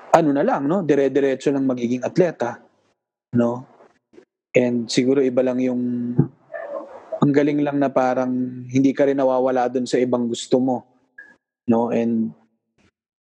[0.10, 0.84] ano na lang, no?
[0.84, 2.60] Dire-diretso ng magiging atleta.
[3.32, 3.64] No?
[4.58, 5.82] And siguro iba lang yung
[7.20, 8.32] ang galing lang na parang
[8.66, 10.78] hindi ka rin nawawala dun sa ibang gusto mo.
[11.70, 11.94] No?
[11.94, 12.34] And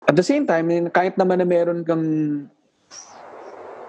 [0.04, 2.06] at the same time, kahit naman na meron kang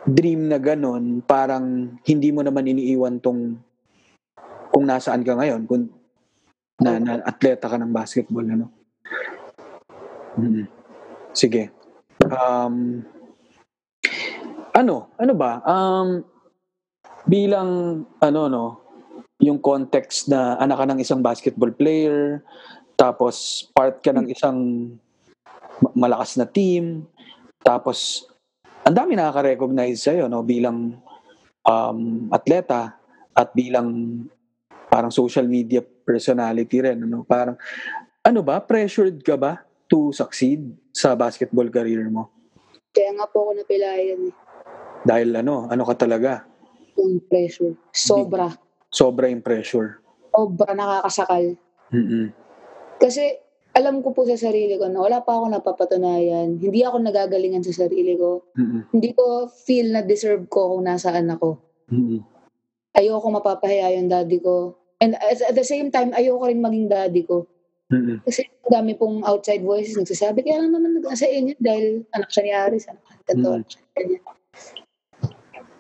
[0.07, 3.59] dream na ganun, parang hindi mo naman iniiwan tong
[4.75, 5.87] kung nasaan ka ngayon, kung
[6.83, 8.66] na, na atleta ka ng basketball, ano?
[10.35, 10.66] Mm.
[11.31, 11.70] Sige.
[12.27, 13.07] Um,
[14.75, 15.14] ano?
[15.14, 15.62] Ano ba?
[15.62, 16.27] Um,
[17.31, 18.64] bilang, ano, no,
[19.39, 22.43] yung context na anak ka ng isang basketball player,
[22.99, 24.91] tapos part ka ng isang
[25.79, 27.07] ma- malakas na team,
[27.62, 28.27] tapos
[28.83, 30.99] ang dami nakaka-recognize sa'yo, no, bilang
[31.62, 32.99] um, atleta
[33.35, 34.22] at bilang
[34.95, 37.59] parang social media personality rin, ano, parang,
[38.22, 42.30] ano ba, pressured ka ba to succeed sa basketball career mo?
[42.95, 44.34] Kaya nga po ako napilayan eh.
[45.03, 46.47] Dahil ano, ano ka talaga?
[46.95, 47.74] Yung pressure.
[47.90, 48.55] Sobra.
[48.86, 49.99] Sobra yung pressure.
[50.30, 51.59] Sobra nakakasakal.
[51.90, 52.30] Mm-mm.
[53.03, 53.34] Kasi
[53.74, 56.62] alam ko po sa sarili ko na wala pa ako napapatunayan.
[56.62, 58.47] Hindi ako nagagalingan sa sarili ko.
[58.55, 58.95] Mm-mm.
[58.95, 61.59] Hindi ko feel na deserve ko kung nasaan ako.
[61.90, 62.22] Mm-mm.
[62.95, 64.78] Ayoko mapapahiya yung daddy ko.
[65.05, 67.44] And at at the same time, ayoko rin maging daddy ko.
[67.92, 68.24] Mm-mm.
[68.24, 72.42] Kasi ang dami pong outside voices nagsasabi, kaya lang naman nag-asa inyo dahil anak siya
[72.48, 73.57] ni Aris, anak siya ni Tato, Mm.
[73.61, 74.22] anak siya ni ganyan.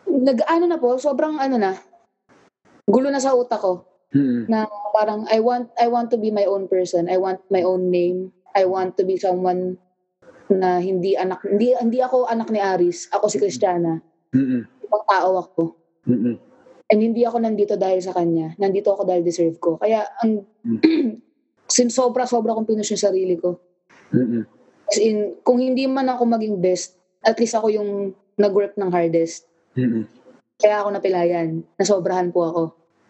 [0.04, 1.72] Nag, ano na po, sobrang ano na,
[2.84, 3.88] gulo na sa utak ko.
[4.14, 4.46] Mm-mm.
[4.46, 7.10] na parang I want I want to be my own person.
[7.10, 8.30] I want my own name.
[8.54, 9.74] I want to be someone
[10.46, 13.10] na hindi anak hindi hindi ako anak ni Aris.
[13.10, 13.98] Ako si Christiana.
[14.30, 14.70] Mm-mm.
[14.86, 15.62] Ibang tao ako.
[16.06, 16.38] Mm-mm.
[16.92, 18.52] And hindi ako nandito dahil sa kanya.
[18.60, 19.80] Nandito ako dahil deserve ko.
[19.80, 20.44] Kaya ang
[21.74, 23.56] sin sobra sobra kong pinush yung sarili ko.
[24.12, 24.44] Mm-mm.
[24.84, 29.48] As in, kung hindi man ako maging best, at least ako yung nag-work ng hardest.
[29.74, 30.04] Mm-mm.
[30.60, 31.64] Kaya ako napilayan.
[31.80, 32.62] Nasobrahan po ako.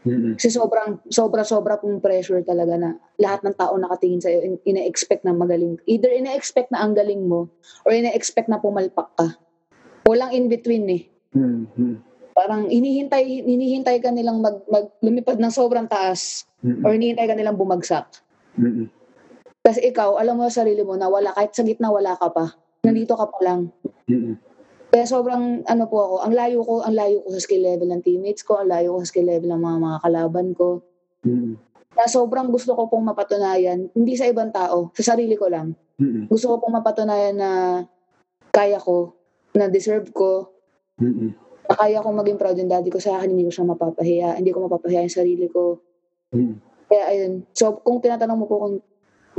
[0.05, 0.37] Mm-mm.
[0.37, 5.35] Kasi sobrang, sobra-sobra pong pressure talaga na lahat ng tao nakatingin sa'yo, in- ina-expect na
[5.35, 5.81] magaling.
[5.89, 7.49] Either ina-expect na ang galing mo,
[7.83, 9.35] or ina-expect na pumalpak ka.
[10.05, 11.03] Walang in-between eh.
[11.35, 12.13] Mm-mm.
[12.35, 16.82] Parang hinihintay, hinihintay ka nilang mag, mag, lumipad ng sobrang taas, Mm-mm.
[16.82, 18.11] or hinihintay ka nilang bumagsak.
[18.59, 18.91] Mm-mm.
[19.62, 22.53] Tapos ikaw, alam mo sa sarili mo na wala, kahit sa gitna wala ka pa.
[22.82, 23.70] Nandito ka pa lang.
[24.11, 24.35] Mm-mm.
[24.91, 28.03] Kaya sobrang ano po ako, ang layo ko, ang layo ko sa skill level ng
[28.03, 30.68] teammates ko, ang layo ko sa skill level ng mga mga kalaban ko.
[31.24, 31.55] Mm-mm.
[31.95, 35.78] na sobrang gusto ko pong mapatunayan, hindi sa ibang tao, sa sarili ko lang.
[36.03, 36.26] Mm-mm.
[36.26, 37.51] Gusto ko pong mapatunayan na
[38.51, 39.14] kaya ko,
[39.55, 40.51] na deserve ko,
[40.99, 41.35] Mm-mm.
[41.64, 44.68] Kaya ko maging proud yung daddy ko sa akin, hindi ko siya mapapahiya, hindi ko
[44.68, 45.80] mapapahiya yung sarili ko.
[46.36, 46.60] Mm-mm.
[46.84, 48.74] Kaya ayun, so kung tinatanong mo po kung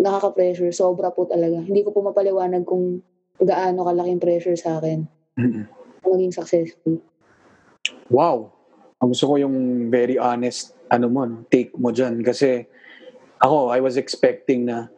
[0.02, 1.62] nakaka-pressure, sobra po talaga.
[1.62, 3.00] Hindi ko po mapaliwanag kung
[3.40, 5.06] gaano kalaking pressure sa akin
[5.38, 5.68] Mm-mm.
[6.08, 6.98] maging successful.
[8.10, 8.50] Wow.
[9.04, 11.22] Ang gusto ko yung very honest ano mo,
[11.52, 12.22] take mo dyan.
[12.26, 12.66] Kasi
[13.42, 14.90] ako, I was expecting na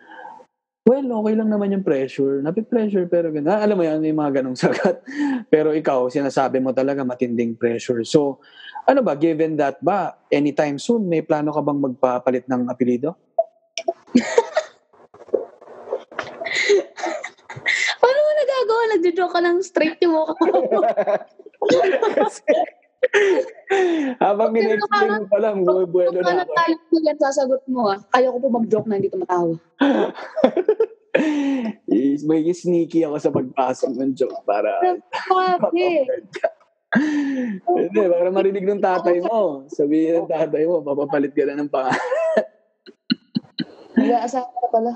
[0.87, 2.39] well, okay lang naman yung pressure.
[2.39, 3.51] Napi-pressure pero ganun.
[3.51, 5.03] Ah, alam mo yan, yung mga ganong sagat.
[5.51, 8.07] pero ikaw, sinasabi mo talaga matinding pressure.
[8.07, 8.39] So,
[8.87, 13.19] ano ba, given that ba, anytime soon, may plano ka bang magpapalit ng apelido?
[17.99, 18.83] Paano mo nagagawa?
[18.95, 20.79] Nagjo-joke ka lang straight yung mukha mo.
[24.23, 26.53] Habang in-explain mo pa lang, buhay-buwelo na ako.
[26.53, 27.99] tayo mo yan sasagot mo ah?
[28.11, 29.55] Kaya ko po mag-joke na hindi tumatawa.
[32.27, 36.05] May sneaky ako sa pagpasok ng joke para Grabe.
[37.67, 39.67] Hindi, para marinig ng tatay mo.
[39.67, 41.99] Sabihin ng tatay mo, papapalit ka na ng pangalan.
[43.97, 44.91] Nag-aasawa ka pala.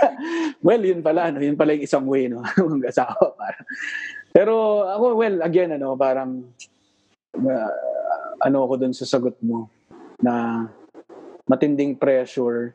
[0.66, 1.38] well, yun pala, no?
[1.38, 2.42] yun pala yung isang way, no?
[2.74, 3.62] Mag-asawa para.
[4.34, 6.50] Pero ako, well, again, ano, parang
[7.38, 7.72] uh,
[8.42, 9.70] ano ako dun sa sagot mo
[10.22, 10.66] na
[11.48, 12.72] matinding pressure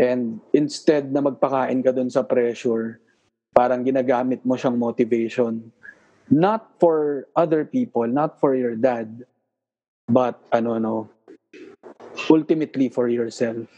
[0.00, 2.98] and instead na magpakain ka dun sa pressure,
[3.54, 5.70] parang ginagamit mo siyang motivation.
[6.32, 9.22] Not for other people, not for your dad,
[10.08, 10.96] but ano, no,
[12.30, 13.68] ultimately for yourself.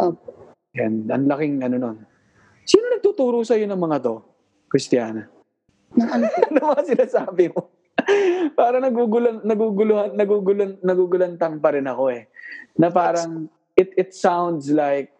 [0.00, 0.34] Opo.
[0.74, 1.98] And ang laking ano nun.
[2.66, 4.16] Sino nagtuturo sa iyo ng mga to?
[4.66, 5.30] Christiana.
[5.94, 7.70] Nang ano ano mga sinasabi mo?
[8.58, 12.28] parang nagugulan, naguguluhan, nagugulan, nagugulantang pa rin ako eh.
[12.78, 15.10] Na parang, it, it sounds like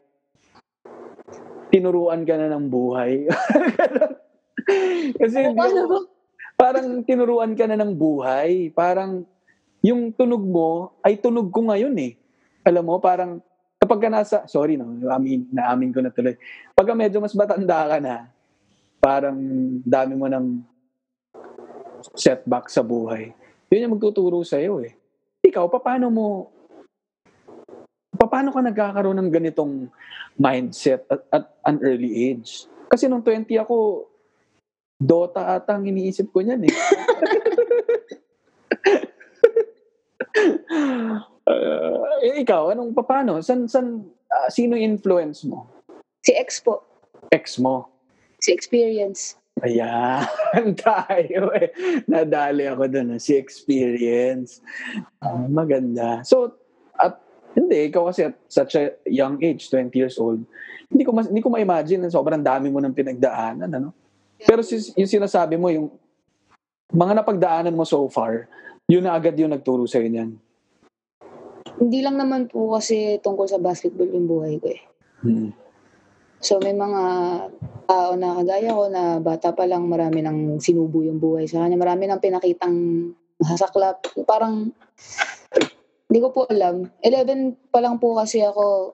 [1.74, 3.26] tinuruan ka na ng buhay.
[5.20, 5.98] Kasi Ano ba?
[6.54, 8.70] parang tinuruan ka na ng buhay.
[8.70, 9.26] Parang
[9.84, 12.14] yung tunog mo ay tunog ko ngayon eh.
[12.64, 13.42] Alam mo, parang
[13.76, 16.38] kapag ka nasa, sorry no, amin, naamin ko na tuloy.
[16.72, 18.32] Pag medyo mas matanda ka na,
[19.02, 19.36] parang
[19.84, 20.64] dami mo ng
[22.12, 23.32] setback sa buhay.
[23.72, 24.92] Yun yung magtuturo sa'yo eh.
[25.44, 26.26] Ikaw, paano mo,
[28.16, 29.88] paano ka nagkakaroon ng ganitong
[30.36, 32.68] mindset at, at an early age?
[32.92, 34.08] Kasi nung 20 ako,
[34.94, 36.74] Dota ata ang iniisip ko niyan eh.
[41.44, 43.42] Uh, eh, ikaw, anong paano?
[43.42, 45.66] San, san, ah, sino influence mo?
[46.24, 46.80] Si X po.
[47.34, 47.90] Ex mo?
[48.40, 49.36] Si Experience.
[49.64, 51.72] Ayan, tayo eh.
[52.04, 54.60] Nadali ako doon, si experience.
[55.24, 56.20] Ah, maganda.
[56.20, 56.52] So,
[57.00, 57.16] at
[57.56, 60.44] hindi, ikaw kasi at such a young age, 20 years old,
[60.92, 63.96] hindi ko mas, hindi ko ma-imagine na sobrang dami mo ng pinagdaanan, ano?
[64.44, 65.88] Pero si, yung sinasabi mo, yung
[66.92, 68.44] mga napagdaanan mo so far,
[68.84, 70.30] yun na agad yung nagturo sa'yo niyan.
[71.80, 74.82] Hindi lang naman po kasi tungkol sa basketball yung buhay ko eh.
[75.24, 75.50] Hmm.
[76.44, 77.02] So may mga
[77.88, 81.80] tao na kagaya ko na bata pa lang marami nang sinubo yung buhay sa kanya.
[81.80, 82.76] Marami nang pinakitang
[83.40, 84.04] masasaklap.
[84.28, 84.68] Parang
[86.12, 86.84] hindi ko po alam.
[87.00, 88.92] 11 pa lang po kasi ako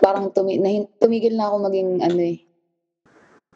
[0.00, 2.40] parang tumi nahin- tumigil na ako maging ano eh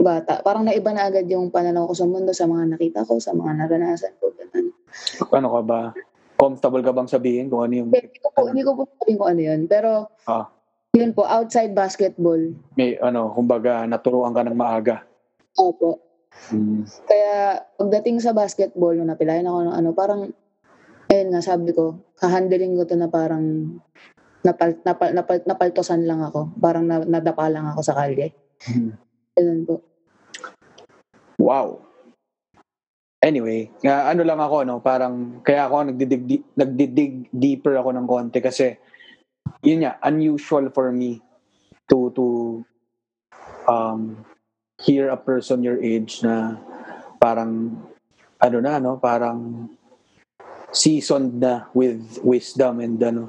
[0.00, 0.40] bata.
[0.40, 3.64] Parang naiba na agad yung pananaw ko sa mundo, sa mga nakita ko, sa mga
[3.64, 4.32] naranasan ko.
[4.32, 4.72] Ganun.
[5.28, 5.80] Ano ka ba?
[6.40, 9.28] Comfortable ka bang sabihin kung ano yung Hindi ko po, hindi ko po sabihin kung
[9.28, 9.60] ano yun.
[9.68, 10.48] Pero Ah.
[10.94, 12.40] Yun po, outside basketball.
[12.74, 15.06] may ano, kumbaga naturuan ka ng maaga?
[15.54, 16.02] Opo.
[16.50, 16.86] Hmm.
[17.06, 20.20] Kaya pagdating sa basketball, nung napilayan ako ng ano, parang,
[21.10, 23.76] ayun nga, sabi ko, kahandling ko to na parang
[24.42, 26.54] napal, napal, napal, napaltosan lang ako.
[26.58, 28.34] Parang na, nadapa lang ako sa kalye.
[28.66, 28.94] Hmm.
[29.34, 29.74] Ganun po.
[31.40, 31.86] Wow.
[33.20, 38.08] Anyway, nga ano lang ako no, parang kaya ako nagdidig di- nagdidig deeper ako ng
[38.08, 38.80] konti kasi
[39.60, 41.20] yun nga unusual for me
[41.88, 42.26] to to
[43.68, 44.16] um
[44.80, 46.56] hear a person your age na
[47.20, 47.76] parang
[48.40, 49.68] ano na no, parang
[50.72, 53.28] seasoned na with wisdom and ano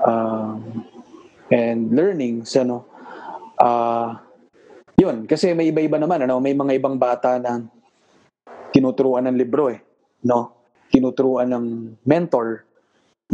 [0.00, 0.86] um
[1.52, 2.88] and learnings ano
[3.60, 4.24] ah
[4.94, 7.66] yun, kasi may iba-iba naman, ano, may mga ibang bata na
[8.70, 9.82] tinuturuan ng libro eh,
[10.22, 10.54] no?
[10.86, 11.66] Tinuturuan ng
[12.06, 12.62] mentor,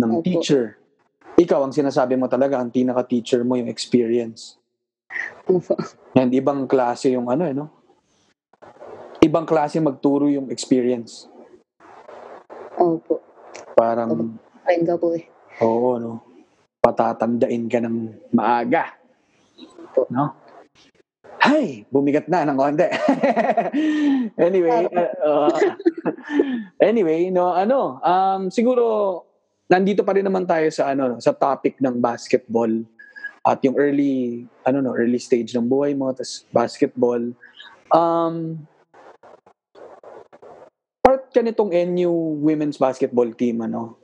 [0.01, 0.25] ng Opo.
[0.25, 0.80] teacher.
[1.41, 4.61] Ikaw, ang sinasabi mo talaga, ang pinaka-teacher mo yung experience.
[5.49, 5.73] Opo.
[6.13, 7.73] And ibang klase yung ano eh, no?
[9.25, 11.33] Ibang klase magturo yung experience.
[12.77, 13.25] Opo.
[13.73, 14.37] Parang,
[14.69, 15.25] ka po eh.
[15.65, 16.21] oo, no?
[16.85, 17.97] Patatandain ka ng
[18.37, 19.01] maaga.
[20.13, 20.37] No?
[21.41, 22.85] Hay, bumigat na ng konti.
[24.45, 25.57] anyway, uh, uh,
[26.85, 29.25] anyway, no, ano, um, siguro
[29.71, 32.83] nandito pa rin naman tayo sa ano, sa topic ng basketball
[33.47, 37.23] at yung early ano no, early stage ng buhay mo, tas basketball.
[37.95, 38.67] Um
[41.01, 43.95] part ka nitong NU women's basketball team ano.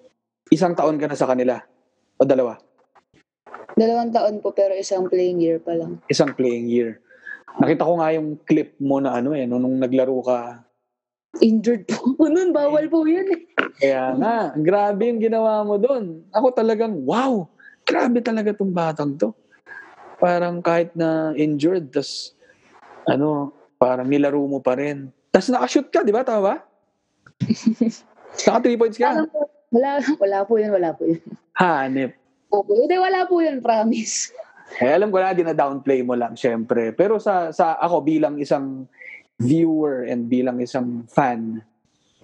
[0.55, 1.59] Isang taon ka na sa kanila
[2.17, 2.55] o dalawa?
[3.77, 6.01] Dalawang taon po pero isang playing year pa lang.
[6.07, 7.03] Isang playing year.
[7.61, 10.65] Nakita ko nga yung clip mo na ano eh, no, nung naglaro ka.
[11.45, 12.57] Injured po nun.
[12.57, 13.36] Bawal po yun eh.
[13.77, 16.25] Kaya nga, grabe yung ginawa mo doon.
[16.33, 17.45] Ako talagang, wow,
[17.85, 19.37] grabe talaga tong batang to.
[20.17, 22.33] Parang kahit na injured, tas
[23.05, 25.13] ano, parang nilaro mo pa rin.
[25.29, 26.25] Tas nakashoot ka, di ba?
[26.25, 26.55] Tama ba?
[28.47, 29.13] Naka 3 points ka.
[29.13, 29.41] Wala po,
[29.73, 31.21] wala, wala po yun, wala po yun.
[31.57, 32.17] Hanip.
[32.53, 34.33] Opo, hindi, wala po yun, promise.
[34.81, 36.91] Eh, alam ko na, dina-downplay mo lang, syempre.
[36.93, 38.89] Pero sa, sa ako bilang isang
[39.37, 41.61] viewer and bilang isang fan,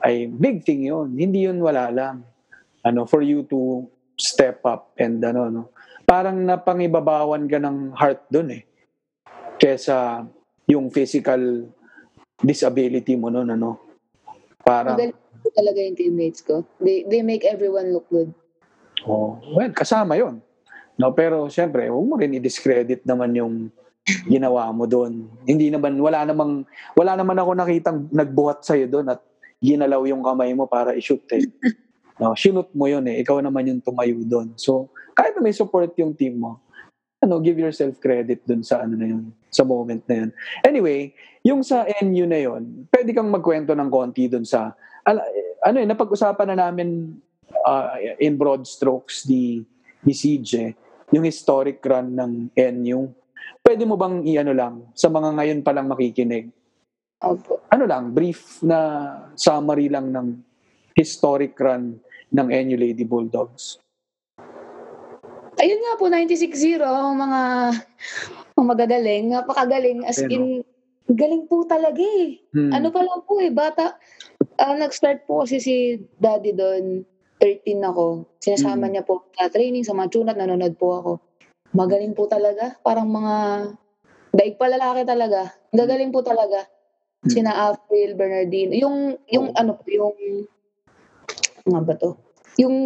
[0.02, 1.14] ay big thing yun.
[1.14, 2.26] Hindi yun wala lang.
[2.82, 3.86] Ano, for you to
[4.18, 5.62] step up and ano, no.
[6.02, 8.62] Parang napangibabawan ka ng heart dun eh.
[9.56, 10.26] Kesa
[10.66, 11.70] yung physical
[12.42, 13.78] disability mo nun, ano.
[14.62, 16.66] Parang, Magaling talaga yung teammates ko.
[16.82, 18.34] They, they make everyone look good.
[19.06, 20.38] Oh, well, kasama 'yon.
[20.94, 23.54] No, pero syempre, huwag mo rin i-discredit naman yung
[24.30, 25.26] ginawa mo doon.
[25.42, 29.18] Hindi naman wala namang wala naman ako nakitang nagbuhat sa doon at
[29.62, 31.46] ginalaw yung kamay mo para i-shoot eh.
[32.20, 33.18] No, sinut mo 'yon eh.
[33.24, 34.54] Ikaw naman yung tumayo doon.
[34.54, 36.62] So, kahit na may support yung team mo,
[37.18, 40.30] ano, give yourself credit doon sa ano na 'yon, sa moment na 'yon.
[40.62, 44.70] Anyway, yung sa NU na 'yon, pwede kang magkwento ng konti doon sa
[45.02, 45.26] ala-
[45.66, 47.18] ano eh, napag-usapan na namin
[47.66, 49.66] uh, in broad strokes ni
[50.06, 50.78] ni CJ,
[51.10, 53.10] yung historic run ng NU.
[53.62, 56.50] Pwede mo bang i-ano lang sa mga ngayon pa lang makikinig?
[57.22, 57.62] Opo.
[57.70, 58.78] Ano lang, brief na
[59.38, 60.42] summary lang ng
[60.98, 62.02] historic run
[62.34, 63.78] ng NU Lady Bulldogs.
[65.62, 67.40] Ayun nga po, 96-0, ang mga,
[68.58, 70.66] ang magagaling, napakagaling, as in,
[71.06, 72.42] galing po talaga eh.
[72.50, 72.72] Hmm.
[72.74, 73.94] Ano pa lang po eh, bata.
[74.58, 75.74] Ah, nag-start po kasi si
[76.18, 77.06] daddy doon,
[77.38, 78.26] 13 ako.
[78.38, 78.92] Sinasama Mm.
[78.94, 81.12] niya po sa training, sa mga tunat, nanonood po ako.
[81.74, 82.78] Magaling po talaga.
[82.82, 83.34] Parang mga,
[84.30, 85.50] daig pa lalaki talaga.
[85.74, 86.62] Gagaling po talaga.
[87.22, 87.30] Mm.
[87.30, 88.74] Sina April, Bernardino.
[88.74, 89.58] Yung, yung Oo.
[89.58, 90.14] ano po, yung,
[91.62, 92.18] nga ba to?
[92.60, 92.76] yung,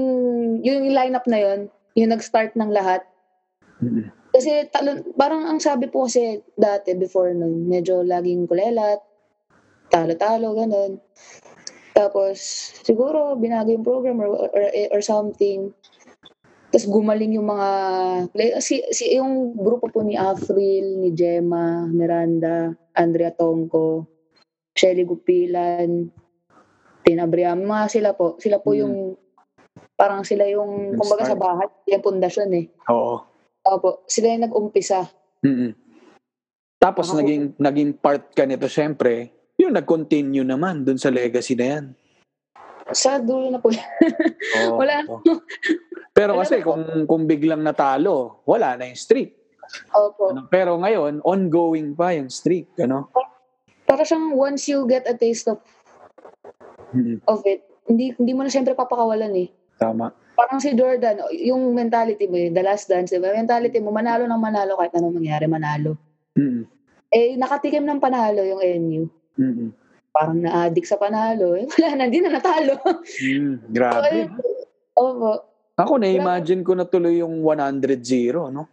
[0.63, 1.61] yung lineup na yon
[1.97, 3.03] yung nag-start ng lahat.
[3.81, 4.13] Mm-mm.
[4.31, 9.01] Kasi talo, parang ang sabi po kasi dati before nun, medyo laging kulelat,
[9.89, 11.01] talo-talo, ganun.
[11.97, 12.37] Tapos,
[12.85, 15.73] siguro, binago yung program or, or, or something.
[16.69, 17.69] Tapos gumaling yung mga,
[18.37, 24.05] play- si, si, yung grupo po ni Afril, ni Gemma, Miranda, Andrea Tongko,
[24.77, 26.13] Shelly Gupilan,
[27.01, 28.37] Tina Briam, mga sila po.
[28.37, 28.79] Sila po Mm.
[28.79, 28.95] yung,
[29.97, 31.41] parang sila yung, Yung kumbaga sa start.
[31.41, 32.67] bahay, yung pundasyon eh.
[32.87, 33.25] Oo.
[33.67, 35.09] Opo, sila yung nag-umpisa.
[35.41, 35.73] Mm-mm.
[36.77, 41.67] Tapos Ako- naging naging part ka nito syempre, yung nag-continue naman dun sa legacy na
[41.73, 41.85] yan.
[42.89, 43.73] Sa dulo na po.
[43.73, 44.77] Oo.
[44.81, 45.03] Wala.
[46.13, 46.67] Pero Wala kasi na po.
[46.69, 49.35] kung kung biglang natalo, wala na yung streak.
[49.91, 50.31] Opo.
[50.31, 50.47] Ano?
[50.47, 53.11] Pero ngayon, ongoing pa yung streak, ano?
[53.87, 55.63] Para siyang once you get a taste of,
[56.87, 59.51] Mm, of it, hindi hindi mo na siyempre papakawalan eh.
[59.77, 60.15] tama.
[60.33, 63.33] Parang si Jordan, yung mentality mo, the last dance, diba?
[63.33, 65.97] Mentality mo, manalo ng manalo kahit anong mangyari, manalo.
[66.33, 66.63] Mm,
[67.09, 69.03] Eh, nakatikim ng panalo yung NU.
[69.35, 69.69] mm,
[70.11, 71.57] Parang na-addict sa panalo.
[71.57, 72.77] Eh, wala na, hindi na natalo.
[72.79, 74.07] mm, So, grabe.
[74.07, 74.31] ayun,
[74.95, 75.31] Opo.
[75.75, 77.99] Ako na-imagine ko na tuloy yung 100-0,
[78.49, 78.69] no?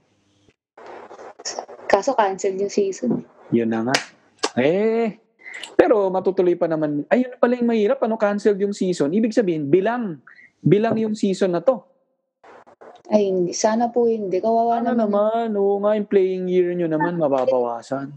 [1.86, 3.24] Kaso cancel yung season.
[3.50, 3.96] Yun na nga.
[4.56, 5.18] Eh,
[5.74, 7.06] pero matutuloy pa naman.
[7.08, 9.10] Ayun na pala yung mahirap, ano, canceled yung season.
[9.10, 10.22] Ibig sabihin, bilang,
[10.60, 11.82] bilang yung season na to.
[13.06, 13.52] Ay, hindi.
[13.52, 14.40] Sana po hindi.
[14.40, 15.10] Kawawa Ano naman.
[15.12, 18.14] naman, oo nga, yung playing year nyo naman, mababawasan.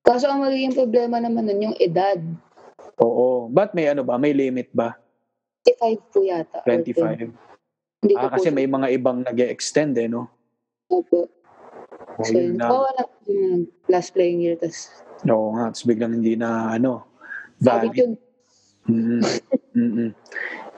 [0.00, 2.16] Kaso ang magiging problema naman nun yung edad.
[2.96, 3.48] Oo.
[3.48, 4.96] But may ano ba, may limit ba?
[5.66, 6.60] 25 po yata.
[6.60, 7.28] or 25.
[7.28, 7.36] 10.
[8.00, 10.24] Hindi Ah, po kasi may mga ibang nag extend eh, no?
[10.88, 11.28] Opo.
[12.16, 12.70] Oo, So, yun lang.
[12.70, 13.52] kawawa na po yung
[13.86, 14.56] last playing year.
[14.56, 14.88] Tapos,
[15.28, 17.04] Oo nga, tapos biglang hindi na, ano,
[17.60, 18.12] valid yun.
[18.88, 19.20] Mm-mm.
[19.76, 20.10] Mm-mm.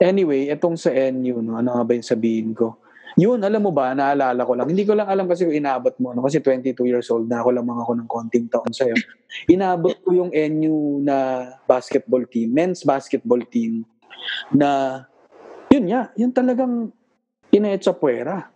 [0.02, 2.82] Anyway, itong sa NU, no, ano nga ba yung sabihin ko?
[3.14, 4.72] Yun, alam mo ba, naalala ko lang.
[4.72, 6.16] Hindi ko lang alam kasi kung inabot mo.
[6.16, 6.24] No?
[6.24, 8.96] Kasi 22 years old na ako lang mga ako ng konting taon sa'yo.
[9.52, 13.84] Inabot ko yung NU na basketball team, men's basketball team,
[14.48, 15.02] na
[15.68, 16.88] yun nga, yun talagang
[17.52, 18.48] inaetsa puwera.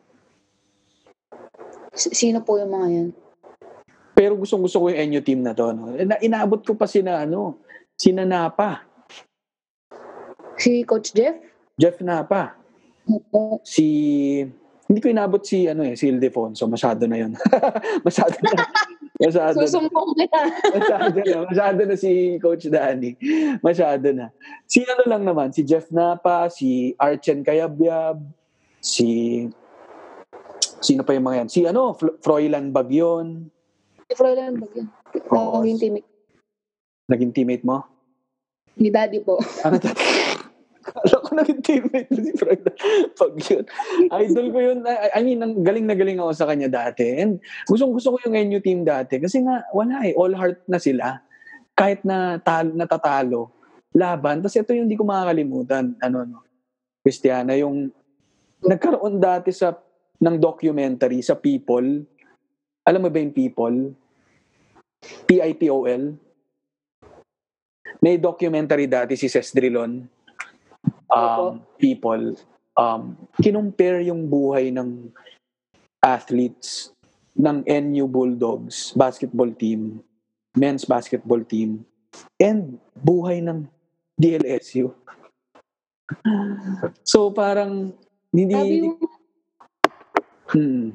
[1.93, 3.09] S- Sino po yung mga yan?
[4.17, 5.77] Pero gustong gusto ko yung NU team na to.
[5.77, 5.93] No?
[5.93, 7.61] Na, inabot ko pa sina, ano,
[7.93, 8.87] sina Napa,
[10.57, 11.37] Si Coach Jeff?
[11.77, 12.57] Jeff Napa.
[13.07, 13.63] Opo.
[13.63, 13.87] si
[14.91, 17.39] hindi ko inabot si ano eh si Ildefonso masyado na yun
[18.07, 18.67] masyado na
[19.15, 20.43] masyado na, Susumbong kita.
[20.75, 23.15] masyado na masyado na si Coach Danny
[23.63, 24.35] masyado na
[24.67, 28.19] si ano lang naman si Jeff Napa si Archen Kayabyab
[28.83, 29.47] si
[30.83, 33.55] sino pa yung mga yan si ano Froilan Bagyon
[34.07, 34.87] Si Froilan ba yun?
[35.35, 35.63] Oo.
[35.63, 36.09] Naging teammate
[37.07, 37.87] naging teammate mo
[38.77, 39.39] ni Daddy po.
[39.65, 39.89] ano to
[40.87, 42.75] Alam ko naging teammate mo si Froilan
[43.19, 43.65] Bagyon
[44.15, 44.79] idol ko yun.
[44.87, 47.19] I, I mean, galing na galing ako sa kanya dati.
[47.19, 49.19] And gustong gusto ko yung NU team dati.
[49.19, 50.15] Kasi nga, wala eh.
[50.15, 51.19] All heart na sila.
[51.75, 53.51] Kahit na tal, natatalo,
[53.97, 54.41] laban.
[54.41, 55.99] Tapos ito yung hindi ko makakalimutan.
[55.99, 56.47] Ano, no?
[57.03, 57.91] Christiana, yung
[58.63, 59.75] nagkaroon dati sa
[60.17, 62.07] ng documentary sa People.
[62.87, 63.77] Alam mo ba yung People?
[65.27, 66.05] P-I-P-O-L.
[68.01, 70.07] May documentary dati si Ces Drilon.
[71.07, 72.35] Um, people
[72.77, 75.11] um, kinumpare yung buhay ng
[76.05, 76.93] athletes
[77.37, 80.01] ng NU Bulldogs basketball team,
[80.57, 81.85] men's basketball team,
[82.41, 83.67] and buhay ng
[84.17, 84.93] DLSU.
[87.03, 87.93] So parang
[88.31, 88.97] Sabi hindi yung
[90.53, 90.87] hmm,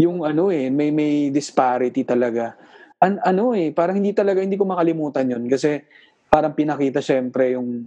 [0.00, 2.56] yung ano eh may may disparity talaga.
[2.98, 5.82] An ano eh parang hindi talaga hindi ko makalimutan yon kasi
[6.26, 7.86] parang pinakita syempre yung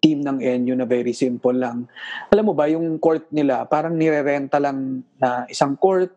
[0.00, 1.86] team ng NU na very simple lang.
[2.32, 6.10] Alam mo ba, yung court nila, parang nirerenta lang na isang court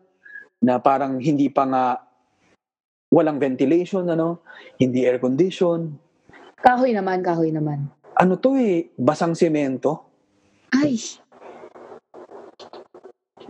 [0.64, 1.84] na parang hindi pa nga
[3.10, 4.42] walang ventilation, ano,
[4.80, 5.92] hindi air condition.
[6.60, 7.88] kahoy naman, kahoy naman.
[8.14, 10.08] Ano to eh, basang semento.
[10.70, 10.98] Ay.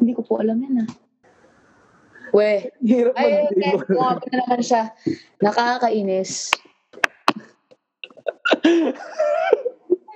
[0.00, 0.90] Hindi ko po alam yan ah.
[2.30, 2.70] We.
[2.84, 3.74] Hirap Ay, okay.
[3.86, 4.82] Gumawa na naman siya.
[5.42, 6.54] Nakakainis.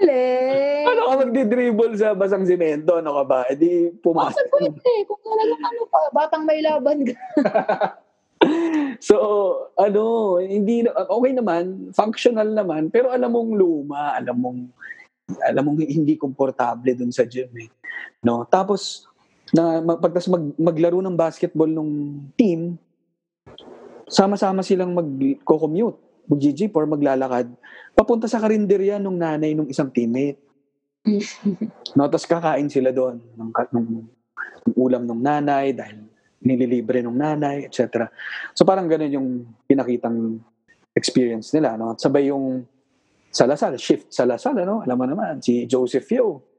[0.05, 0.85] Galing.
[0.85, 2.99] Ano ka magdi-dribble sa basang semento?
[2.99, 3.41] Ano ka ba?
[3.49, 3.73] E di
[4.05, 4.37] pumasok.
[4.37, 4.93] Bakit pwede?
[5.09, 7.17] Kung talagang ano pa, batang may laban ka.
[9.01, 9.17] So,
[9.81, 14.61] ano, hindi, okay naman, functional naman, pero alam mong luma, alam mong,
[15.49, 17.73] alam mong hindi komportable dun sa gym eh.
[18.21, 18.45] No?
[18.45, 19.09] Tapos,
[19.53, 22.81] na, pagtas mag, maglaro ng basketball nung team,
[24.09, 25.99] sama-sama silang mag-commute,
[26.31, 27.53] mag-jeep or maglalakad,
[27.93, 30.41] papunta sa karinderya nung nanay nung isang teammate.
[31.95, 33.87] No, tapos kakain sila doon ng, ng,
[34.67, 36.03] ng ulam ng nanay dahil
[36.43, 38.11] nililibre ng nanay, etc.
[38.53, 39.29] So parang ganun yung
[39.65, 40.43] pinakitang
[40.91, 41.79] experience nila.
[41.79, 41.97] No?
[41.97, 42.67] At sabay yung
[43.33, 44.85] salasal, shift salasal, ano?
[44.85, 46.54] Alam mo naman, si Joseph Yo.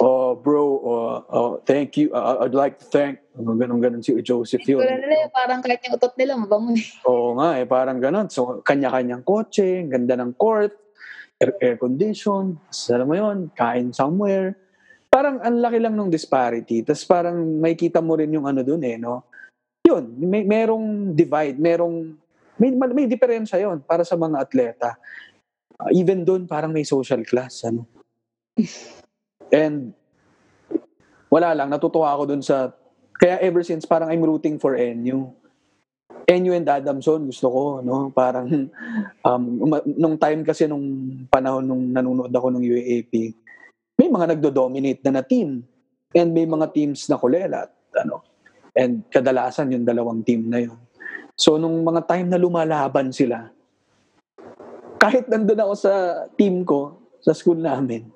[0.00, 2.08] Oh, bro, oh, oh, thank you.
[2.12, 3.20] Uh, I'd like to thank.
[3.36, 4.80] Ano, ganun, ganun si Joseph Yo.
[4.80, 6.86] Wala nila, parang kahit yung utot nila, mabango eh.
[7.04, 8.32] Oo nga, eh, parang ganun.
[8.32, 10.72] So, kanya-kanyang kotse, ganda ng court,
[11.36, 12.56] air, air condition,
[12.88, 14.56] alam mo yun, kain somewhere.
[15.12, 16.80] Parang ang laki lang ng disparity.
[16.84, 19.28] Tapos parang may kita mo rin yung ano dun eh, no?
[19.84, 22.16] Yun, may, merong divide, merong,
[22.58, 24.90] may, may diferensya yon para sa mga atleta.
[25.76, 27.84] Uh, even doon, parang may social class, ano?
[29.52, 29.94] And,
[31.30, 32.72] wala lang, natutuwa ako dun sa,
[33.16, 35.32] kaya ever since, parang I'm rooting for NU.
[36.26, 38.10] NU and Adamson, gusto ko, no?
[38.10, 38.50] Parang,
[39.28, 40.82] um, uma- nung time kasi nung
[41.30, 43.14] panahon nung nanonood ako ng UAAP,
[43.96, 45.64] may mga nagdo-dominate na na team.
[46.16, 47.68] And may mga teams na kulela.
[47.96, 48.24] Ano?
[48.76, 50.76] And kadalasan yung dalawang team na yun.
[51.36, 53.52] So, nung mga time na lumalaban sila,
[54.96, 55.92] kahit nandun ako sa
[56.36, 58.08] team ko, sa school namin,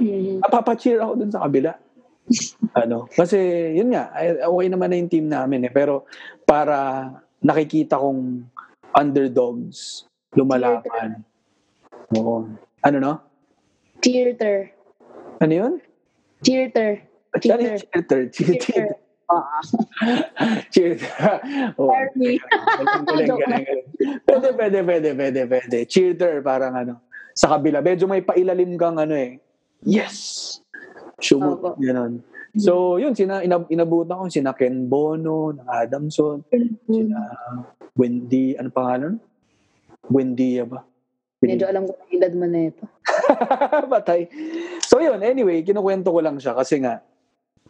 [0.00, 0.42] Mm.
[0.42, 1.72] napapacheer ako dun sa kabila.
[2.82, 3.38] ano, kasi
[3.76, 5.72] yun nga, ay- okay naman na yung team namin eh.
[5.72, 6.08] Pero
[6.48, 7.08] para
[7.44, 8.48] nakikita kong
[8.96, 11.22] underdogs lumalaban.
[12.16, 12.48] Oo.
[12.84, 13.12] Ano no?
[14.00, 14.72] Cheerter.
[15.40, 15.72] Ano yun?
[16.44, 17.04] Cheerter.
[17.34, 18.22] Ano yung cheerter?
[18.30, 18.88] Cheer, cheer.
[19.24, 19.58] Ah,
[20.68, 21.00] cheer.
[21.80, 22.36] oh, Army.
[22.36, 23.66] galing, galing, galing.
[24.28, 25.78] Pwede, pwede, pwede, pwede, pwede.
[25.88, 26.94] Cheerter, parang ano,
[27.32, 27.80] sa kabila.
[27.80, 29.40] Medyo may pailalim kang ano eh.
[29.84, 30.58] Yes!
[31.20, 32.20] Shumot, gano'n.
[32.54, 36.42] So, yun, sina, inab, inabutan ko, sina Ken Bono, ng Adamson,
[36.86, 37.18] sina
[37.94, 39.14] Wendy, ano pangalan?
[40.10, 40.82] Wendy ba?
[41.44, 42.82] Medyo alam ko ang edad mo na ito.
[43.92, 44.30] Patay.
[44.86, 47.04] So yun, anyway, kinukwento ko lang siya kasi nga,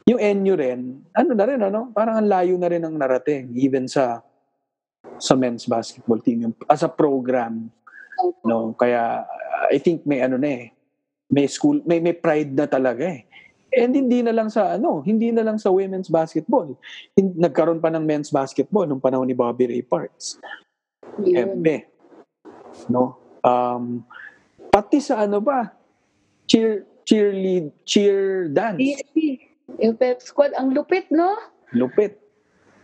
[0.05, 3.89] yung NU rin, ano na rin, ano, parang ang layo na rin ang narating, even
[3.89, 4.21] sa
[5.17, 7.73] sa men's basketball team, yung, as a program.
[8.45, 8.77] No?
[8.77, 9.25] Kaya,
[9.73, 10.74] I think may ano na eh,
[11.35, 13.27] may school, may, may pride na talaga eh.
[13.75, 16.79] And hindi na lang sa ano, hindi na lang sa women's basketball.
[17.19, 20.39] Hin- nagkaroon pa ng men's basketball nung panahon ni Bobby Ray Parks.
[21.19, 21.59] Yun.
[21.59, 21.91] Embe.
[22.87, 23.19] No?
[23.43, 24.07] Um,
[24.71, 25.75] pati sa ano ba?
[26.47, 29.03] Cheer, cheerlead, cheer dance.
[29.83, 31.35] Yung pep squad, ang lupit, no?
[31.75, 32.15] Lupit.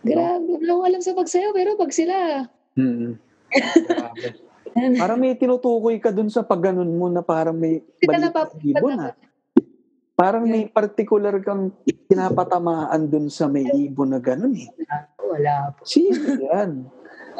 [0.02, 0.58] Grabe.
[0.58, 2.48] Wala ko alam sa pagsayaw, pero pag sila,
[2.78, 3.14] Mm.
[3.86, 4.26] Grabe.
[4.74, 8.98] parang may tinutukoy ka dun sa pag ganun mo na parang may balik napapagod ibon
[8.98, 9.10] ha.
[10.20, 11.72] Parang may particular kang
[12.04, 14.68] pinapatamaan dun sa may ibon na ganun eh.
[15.24, 15.80] wala po.
[15.88, 16.84] Sino yan?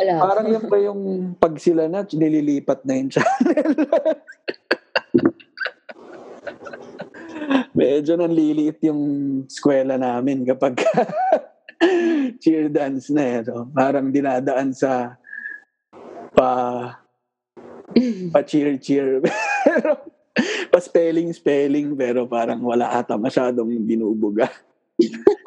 [0.01, 0.21] Wala po.
[0.25, 1.03] Parang yan ba yung
[1.37, 3.69] pag sila na, nililipat na yung channel.
[7.77, 9.03] Medyo nanliliit yung
[9.45, 10.81] eskwela namin kapag
[12.43, 13.45] cheer dance na eh.
[13.45, 13.69] No?
[13.77, 15.21] Parang dinadaan sa
[16.33, 16.49] pa
[18.35, 19.19] pa cheer cheer
[19.65, 19.99] pero
[20.71, 24.49] pa spelling spelling pero parang wala ata masyadong binubuga.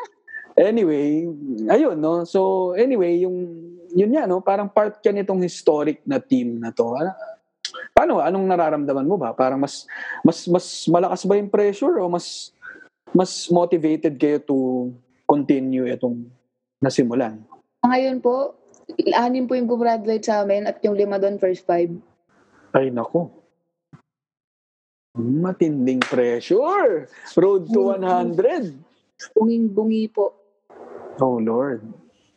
[0.53, 1.25] Anyway
[1.65, 2.29] ayun no?
[2.29, 3.41] So anyway yung
[3.89, 4.37] yun nga no?
[4.37, 6.93] Parang part ka nitong historic na team na to.
[6.93, 7.17] Ano-
[7.93, 8.21] paano?
[8.21, 9.33] Anong nararamdaman mo ba?
[9.33, 9.89] Parang mas
[10.21, 12.53] mas mas malakas ba yung pressure o mas
[13.13, 14.57] mas motivated kayo to
[15.25, 16.25] continue itong
[16.81, 17.41] nasimulan?
[17.85, 18.57] Ngayon po,
[19.13, 21.93] anim po yung gumraduate sa amin at yung lima doon first five.
[22.73, 23.29] Ay, nako.
[25.13, 27.05] Matinding pressure.
[27.37, 28.81] Road to 100.
[29.37, 30.33] Bunging-bungi po.
[31.21, 31.85] Oh, Lord.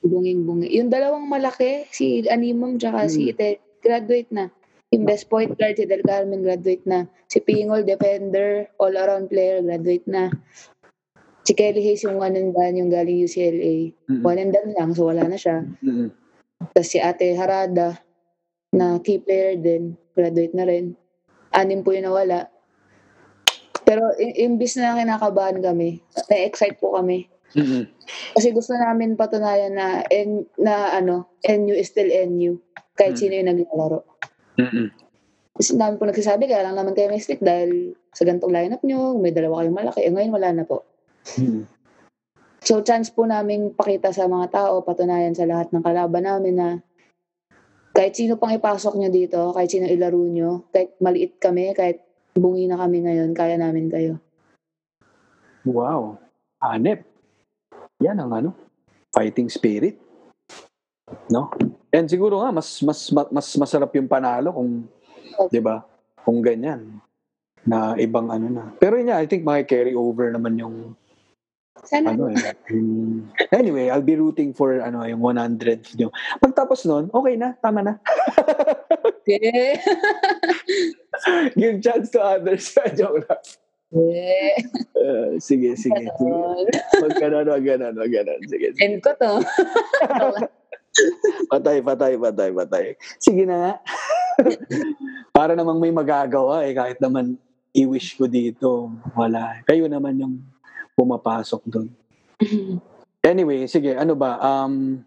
[0.04, 0.76] Bunging-bungi.
[0.76, 3.32] Yung dalawang malaki, si Animum tsaka si Hmm.
[3.32, 3.48] Ite,
[3.80, 4.52] graduate na.
[4.92, 7.08] Yung best point guard, si Del Carmen, graduate na.
[7.32, 10.28] Si Pingol, defender, all-around player, graduate na.
[11.48, 13.96] Si Kelly Hayes, yung one and done, yung galing UCLA.
[14.04, 14.20] Mm-mm.
[14.20, 15.64] One and done lang, so wala na siya.
[15.80, 16.12] Mm-mm.
[16.76, 17.98] Tapos si Ate Harada,
[18.76, 20.96] na key player din, graduate na rin.
[21.52, 22.48] Anim po yung nawala.
[23.86, 27.28] Pero i- imbis na kinakabahan kami, na-excite po kami.
[28.34, 32.58] Kasi gusto namin patunayan na, N, na ano, NU is still NU.
[32.98, 33.20] Kahit Mm.
[33.20, 34.00] sino yung naglalaro.
[35.56, 39.16] Kasi dami po nagsasabi, kaya lang naman kayo may stick dahil sa gantong lineup nyo,
[39.16, 40.00] may dalawa kayong malaki.
[40.04, 40.84] Eh, ngayon wala na po.
[41.40, 41.64] Mm-mm.
[42.66, 46.68] So, chance po namin pakita sa mga tao, patunayan sa lahat ng kalaban namin na
[47.96, 52.04] kahit sino pang ipasok nyo dito, kahit sino ilaro nyo, kahit maliit kami, kahit
[52.36, 54.20] bungi na kami ngayon, kaya namin kayo.
[55.64, 56.20] Wow.
[56.60, 57.08] Hanep.
[58.04, 58.50] Yan ang ano,
[59.16, 59.96] fighting spirit.
[61.32, 61.48] No?
[61.88, 64.84] And siguro nga mas mas ma- mas masarap yung panalo kung
[65.48, 65.80] 'di ba?
[66.20, 67.00] Kung ganyan.
[67.66, 68.64] na ibang ano na.
[68.78, 70.94] Pero yun nga, I think carry over naman yung
[71.86, 72.18] Sana.
[72.18, 72.54] ano eh.
[73.54, 76.10] anyway, I'll be rooting for ano yung 100 nyo.
[76.42, 77.94] Pagtapos nun, okay na, tama na.
[79.26, 79.82] Yeah.
[81.58, 82.70] Give chance to others.
[82.98, 83.42] Joke lang.
[83.90, 84.54] Yeah.
[84.94, 85.98] Uh, sige, sige.
[85.98, 86.30] sige.
[86.30, 86.66] Ganon.
[87.02, 88.40] Wag ganon, wag ganon, wag ganon.
[88.46, 88.82] Sige, sige.
[88.82, 89.42] End ko to.
[91.50, 92.84] Patay, patay, patay, patay.
[93.18, 93.72] Sige na nga.
[95.34, 97.34] Para namang may magagawa eh, kahit naman
[97.74, 99.60] i-wish ko dito, wala.
[99.66, 100.34] Kayo naman yung
[100.96, 101.88] pumapasok doon.
[103.20, 104.40] Anyway, sige, ano ba?
[104.40, 105.04] Um,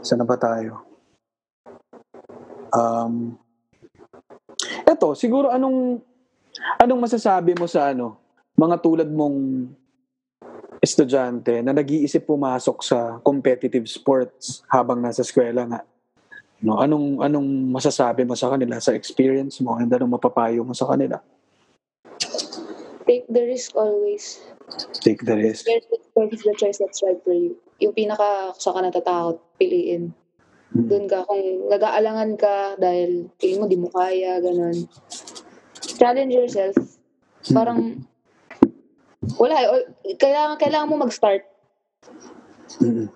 [0.00, 0.86] saan na ba tayo?
[2.72, 3.36] Um,
[4.86, 6.00] eto, siguro anong
[6.80, 8.16] anong masasabi mo sa ano,
[8.56, 9.68] mga tulad mong
[10.80, 15.80] estudyante na nag-iisip pumasok sa competitive sports habang nasa eskwela nga.
[16.62, 20.88] No, anong anong masasabi mo sa kanila sa experience mo and anong mapapayo mo sa
[20.88, 21.20] kanila?
[23.06, 24.42] Take the risk always.
[24.98, 25.70] Take the risk.
[25.70, 25.86] It's
[26.34, 27.54] is the choice that's right for you.
[27.78, 30.10] Yung pinaka sa ka natatakot, piliin.
[30.74, 30.90] Mm.
[30.90, 34.90] Doon ka, kung nag-aalangan ka dahil feeling mo di mo kaya, ganun.
[35.78, 36.74] Challenge yourself.
[37.54, 38.02] Parang,
[39.38, 39.54] wala,
[40.02, 41.46] eh, kailangan, kailangan mo mag-start.
[42.82, 43.06] Mm.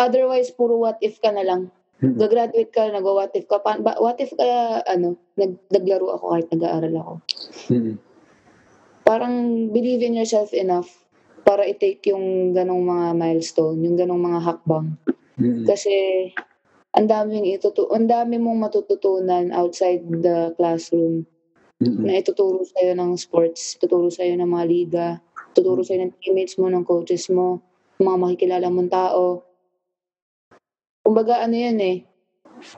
[0.00, 1.68] Otherwise, puro what if ka na lang.
[2.00, 2.16] Mm.
[2.16, 3.60] Gagraduate ka, nag-what if ka.
[3.60, 7.12] Pa, what if kaya, ano, nag, naglaro ako kahit nag-aaral ako.
[7.68, 8.00] Mm.
[9.10, 10.86] Parang believe in yourself enough
[11.42, 14.94] para i-take yung ganong mga milestone, yung ganong mga hakbang.
[15.34, 15.66] Mm.
[15.66, 15.90] Kasi
[16.94, 21.26] ang daming itutu ang dami mong matututunan outside the classroom
[21.80, 22.06] Mm.
[22.06, 25.06] na ituturo sa ng sports, tuturo sa ng mga liga,
[25.56, 27.64] tuturo sa ng teammates mo, ng coaches mo,
[27.96, 29.40] mga makikilala mong tao.
[31.00, 32.04] Kumbaga ano yan eh,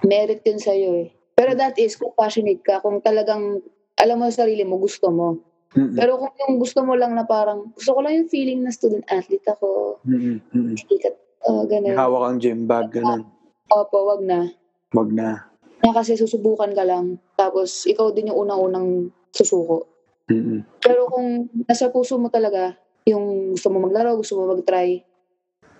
[0.07, 1.11] merit yun sa'yo eh.
[1.35, 3.59] Pero that is kung passionate ka, kung talagang
[3.99, 5.52] alam mo sa sarili mo, gusto mo.
[5.73, 5.97] Mm.
[5.97, 9.05] Pero kung yung gusto mo lang na parang, gusto ko lang yung feeling na student
[9.09, 10.45] athlete ako, Mm.
[10.53, 10.75] Mm.
[10.77, 11.09] hindi ka,
[11.49, 11.97] uh, ganun.
[11.97, 13.25] Hawak ang gym bag, ganun.
[13.73, 14.53] Opo, wag na.
[14.93, 15.49] Wag na.
[15.81, 19.89] Na kasi susubukan ka lang, tapos ikaw din yung unang-unang susuko.
[20.29, 20.63] Mm.
[20.79, 22.77] Pero kung nasa puso mo talaga,
[23.09, 25.01] yung gusto mo maglaro, gusto mo mag-try,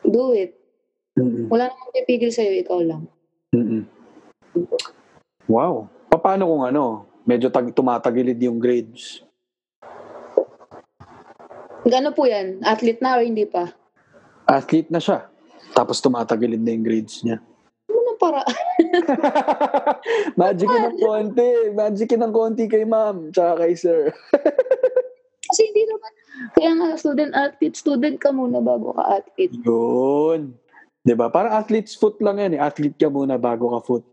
[0.03, 0.57] do it.
[1.21, 1.53] Mm.
[1.53, 3.05] Wala namang pipigil sa'yo, ikaw lang.
[3.53, 3.85] Mm.
[5.53, 5.93] Wow.
[6.09, 9.21] Paano kung ano, medyo tag tumatagilid yung grades?
[11.83, 12.63] Gano po yan?
[12.63, 13.75] Athlete na or hindi pa?
[14.47, 15.27] Athlete na siya.
[15.75, 17.43] Tapos tumatagilid na yung grades niya.
[17.91, 18.47] Ano para?
[20.41, 21.51] Magic ng konti.
[21.75, 23.35] Magic ng konti kay ma'am.
[23.35, 24.15] Tsaka kay sir.
[25.49, 26.13] kasi hindi naman.
[26.55, 29.55] Kaya nga, student athlete, student ka muna bago ka athlete.
[29.67, 30.55] Yun.
[31.03, 31.35] 'Di ba?
[31.35, 32.61] Parang athlete's foot lang yan eh.
[32.63, 34.05] Athlete ka muna bago ka foot.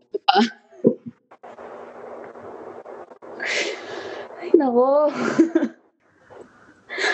[4.42, 5.14] Ay, nako.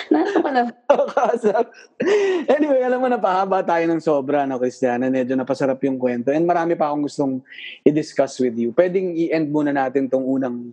[0.07, 0.39] Nasa.
[1.15, 1.65] Kasap.
[2.47, 5.11] anyway, alam mo, napahaba tayo ng sobra, no, Christiana.
[5.11, 6.31] Medyo napasarap yung kwento.
[6.31, 7.43] And marami pa akong gustong
[7.83, 8.71] i-discuss with you.
[8.71, 10.71] Pwedeng i-end muna natin tong unang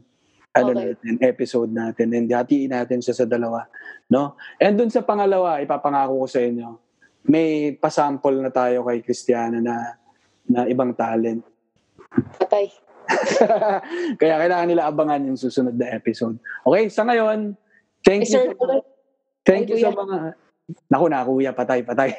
[0.53, 0.93] ano Okay.
[0.93, 2.13] natin, episode natin.
[2.13, 3.65] And hatiin natin siya sa dalawa.
[4.07, 4.37] No?
[4.61, 6.69] And dun sa pangalawa, ipapangako ko sa inyo,
[7.25, 9.97] may pasample na tayo kay Christiana na
[10.45, 11.41] na ibang talent.
[12.37, 12.69] Patay.
[14.21, 16.37] Kaya kailangan nila abangan yung susunod na episode.
[16.63, 17.57] Okay, sa ngayon,
[18.05, 18.35] thank Eh, you.
[18.37, 18.47] sir,
[19.43, 20.03] Thank Ay, you sa kuya.
[20.03, 20.19] mga...
[20.89, 22.11] Naku, na kuya, patay, patay.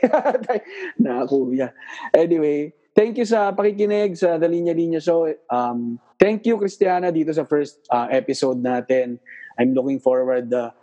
[1.03, 1.71] na kuya.
[2.11, 5.31] Anyway, thank you sa pakikinig sa The Linya Linya Show.
[5.49, 9.17] Um, thank you, Christiana, dito sa first uh, episode natin.
[9.57, 10.75] I'm looking forward uh,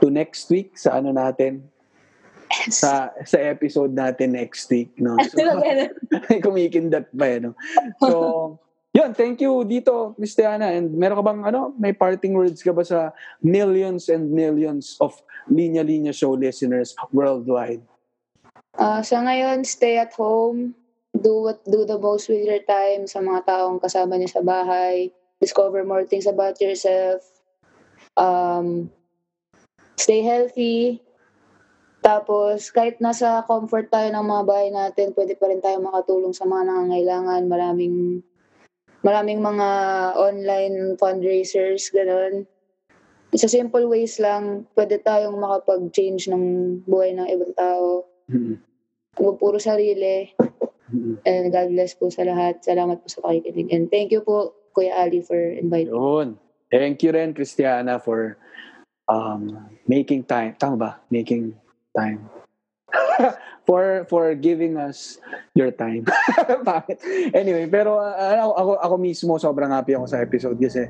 [0.00, 1.66] to next week sa ano natin,
[2.70, 4.94] sa sa episode natin next week.
[4.96, 5.18] No?
[5.28, 5.42] So,
[6.44, 7.52] kumikindat pa eh, no?
[8.00, 8.56] So,
[8.98, 10.74] yun, thank you dito, Christiana.
[10.74, 15.14] And meron ka bang, ano, may parting words ka ba sa millions and millions of
[15.46, 17.80] Linya Linya Show listeners worldwide?
[18.74, 20.74] Ah, sa ngayon, stay at home.
[21.14, 25.10] Do what do the most with your time sa mga taong kasama niyo sa bahay.
[25.38, 27.22] Discover more things about yourself.
[28.18, 28.90] Um,
[29.98, 31.02] stay healthy.
[31.98, 36.46] Tapos, kahit nasa comfort tayo ng mga bahay natin, pwede pa rin tayo makatulong sa
[36.46, 37.42] mga nangangailangan.
[37.50, 38.22] Maraming,
[39.02, 39.68] maraming mga
[40.18, 42.46] online fundraisers, ganun.
[43.36, 46.44] Sa simple ways lang, pwede tayong makapag-change ng
[46.88, 48.08] buhay ng ibang tao.
[48.32, 48.56] Mm-mm.
[49.20, 50.32] Huwag puro sarili.
[50.88, 51.20] Mm-mm.
[51.28, 52.64] And God bless po sa lahat.
[52.64, 53.68] Salamat po sa pakikinig.
[53.68, 55.92] And thank you po, Kuya Ali, for inviting.
[55.92, 56.40] Yun.
[56.72, 58.40] Thank you rin, Christiana, for
[59.08, 60.56] um, making time.
[60.56, 60.90] Tama ba?
[61.12, 61.56] Making
[61.92, 62.28] time.
[63.68, 65.20] for for giving us
[65.52, 66.08] your time.
[66.68, 66.96] Bakit?
[67.36, 70.88] anyway, pero uh, ako, ako, mismo sobrang happy ako sa episode kasi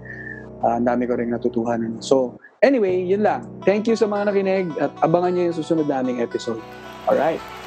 [0.59, 2.03] Ah, ang dami ko rin natutuhanan.
[2.03, 2.35] So,
[2.67, 3.47] anyway, yun lang.
[3.63, 6.59] Thank you sa mga nakinig at abangan nyo yung susunod naming episode.
[7.07, 7.39] Alright.
[7.39, 7.58] Listen